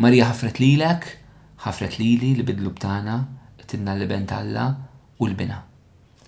Marija 0.00 0.30
ħafret 0.32 0.58
lilek, 0.60 1.06
ħafret 1.64 1.98
lili 2.00 2.32
li 2.38 2.44
bidlu 2.44 2.72
btana, 2.76 3.20
tinna 3.68 3.94
li 4.00 4.04
bent 4.10 4.32
u 5.18 5.26
l-bina. 5.28 5.60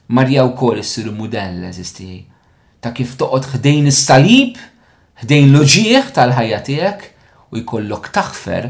Marja 0.08 0.44
wkoll 0.46 0.78
issiru 0.84 1.12
mudell 1.12 1.64
eżistijaj 1.72 2.22
ta' 2.80 2.92
kif 2.94 3.16
toqgħod 3.18 3.52
ħdejn 3.58 3.90
is-salib 3.90 4.56
ħdejn 5.16 5.52
loġieħ 5.54 6.10
tal-ħajja 6.16 6.56
tiegħek 6.66 7.04
u 7.56 7.60
jkollok 7.62 8.10
taħfer 8.16 8.66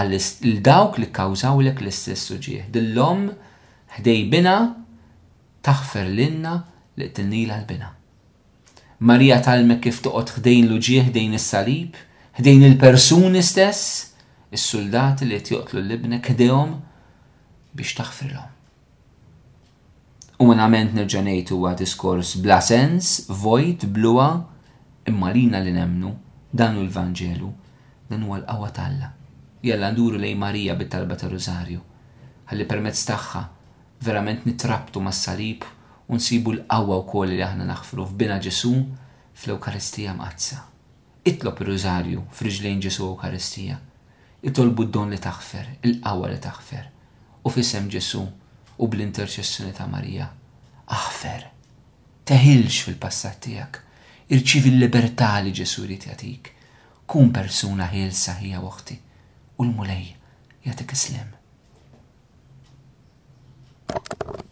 għal 0.00 0.20
dawk 0.64 0.98
li 1.02 1.08
kkawżawlek 1.10 1.82
l-istess 1.84 2.30
suġieħ. 2.30 2.70
Dillom 2.72 3.26
ħdej 3.98 4.22
bina 4.32 4.54
taħfer 5.66 6.06
l-inna 6.12 6.54
li 6.96 7.08
t-nila 7.12 7.58
l-bina. 7.60 7.90
Marija 9.02 9.40
talmek 9.44 9.82
kif 9.88 9.98
toqgħod 10.06 10.36
ħdejn 10.40 10.70
loġieħ 10.72 11.10
ħdejn 11.10 11.36
is-salib, 11.36 11.92
ħdejn 12.40 12.64
il-persuni 12.70 13.42
stess, 13.44 14.14
is-soldati 14.54 15.26
li 15.28 15.40
t 15.44 15.52
joqtlu 15.56 15.82
l 15.82 15.90
libne 15.92 16.22
ħdejhom 16.24 16.72
biex 17.76 17.98
l-om. 18.30 18.48
U 20.40 20.48
minn 20.48 20.62
għament 20.64 20.96
nerġanejtu 20.96 21.54
huwa 21.60 21.74
diskors 21.78 22.32
bla 22.40 22.58
sens, 22.64 23.26
vojt, 23.28 23.84
bluwa, 23.92 24.30
imma 25.04 25.30
lina 25.32 25.58
li 25.58 25.72
nemnu 25.72 26.10
dan 26.52 26.76
u 26.76 26.82
l 26.82 26.88
vangelu 26.92 27.52
dan 28.10 28.22
huwa 28.24 28.38
l-qawa 28.42 28.70
talla. 28.70 29.10
Jella 29.62 29.90
nduru 29.90 30.18
lej 30.18 30.34
Marija 30.36 30.74
bit-talba 30.74 31.16
ta' 31.18 31.28
Rosario, 31.28 31.80
ħalli 32.50 32.66
permezz 32.66 33.04
tagħha 33.08 33.42
verament 34.06 34.46
nitrabtu 34.46 35.00
ma 35.02 35.10
salib 35.10 35.64
u 36.06 36.14
nsibu 36.18 36.52
l-qawa 36.54 36.98
wkoll 37.02 37.30
li 37.34 37.42
aħna 37.42 37.64
naħfru 37.66 38.04
f'bina 38.06 38.38
Ġesu 38.42 38.72
fl-Ewkaristija 39.42 40.14
ma'zza. 40.18 40.60
Itlob 41.26 41.62
ir-Rosario 41.62 42.24
f'riġlejn 42.34 42.80
Ġesu 42.86 43.06
Ewkaristija. 43.08 43.78
Itolbu 44.42 44.84
d-don 44.86 45.10
li 45.10 45.18
taħfer, 45.22 45.78
il-qawa 45.86 46.28
li 46.30 46.38
taħfer, 46.38 46.88
u 47.42 47.48
fissem 47.50 47.88
Ġesu 47.90 48.22
u 48.82 48.88
bl-interċessjoni 48.90 49.72
ta' 49.74 49.86
Marija. 49.86 50.28
Aħfer, 50.94 51.46
teħilx 52.26 52.84
fil-passat 52.88 53.38
tiegħek 53.46 53.80
irċivi 54.32 54.70
l-libertà 54.72 55.28
li 55.44 55.50
Ġesu 55.56 55.82
rrit 55.86 56.06
jagħtik. 56.08 56.50
Kun 57.12 57.28
persuna 57.36 57.88
ħilsa 57.92 58.38
hija 58.44 58.62
waħti 58.64 58.96
u 59.58 59.68
l-mulej 59.68 60.18
Thank 63.92 64.36
you. 64.46 64.51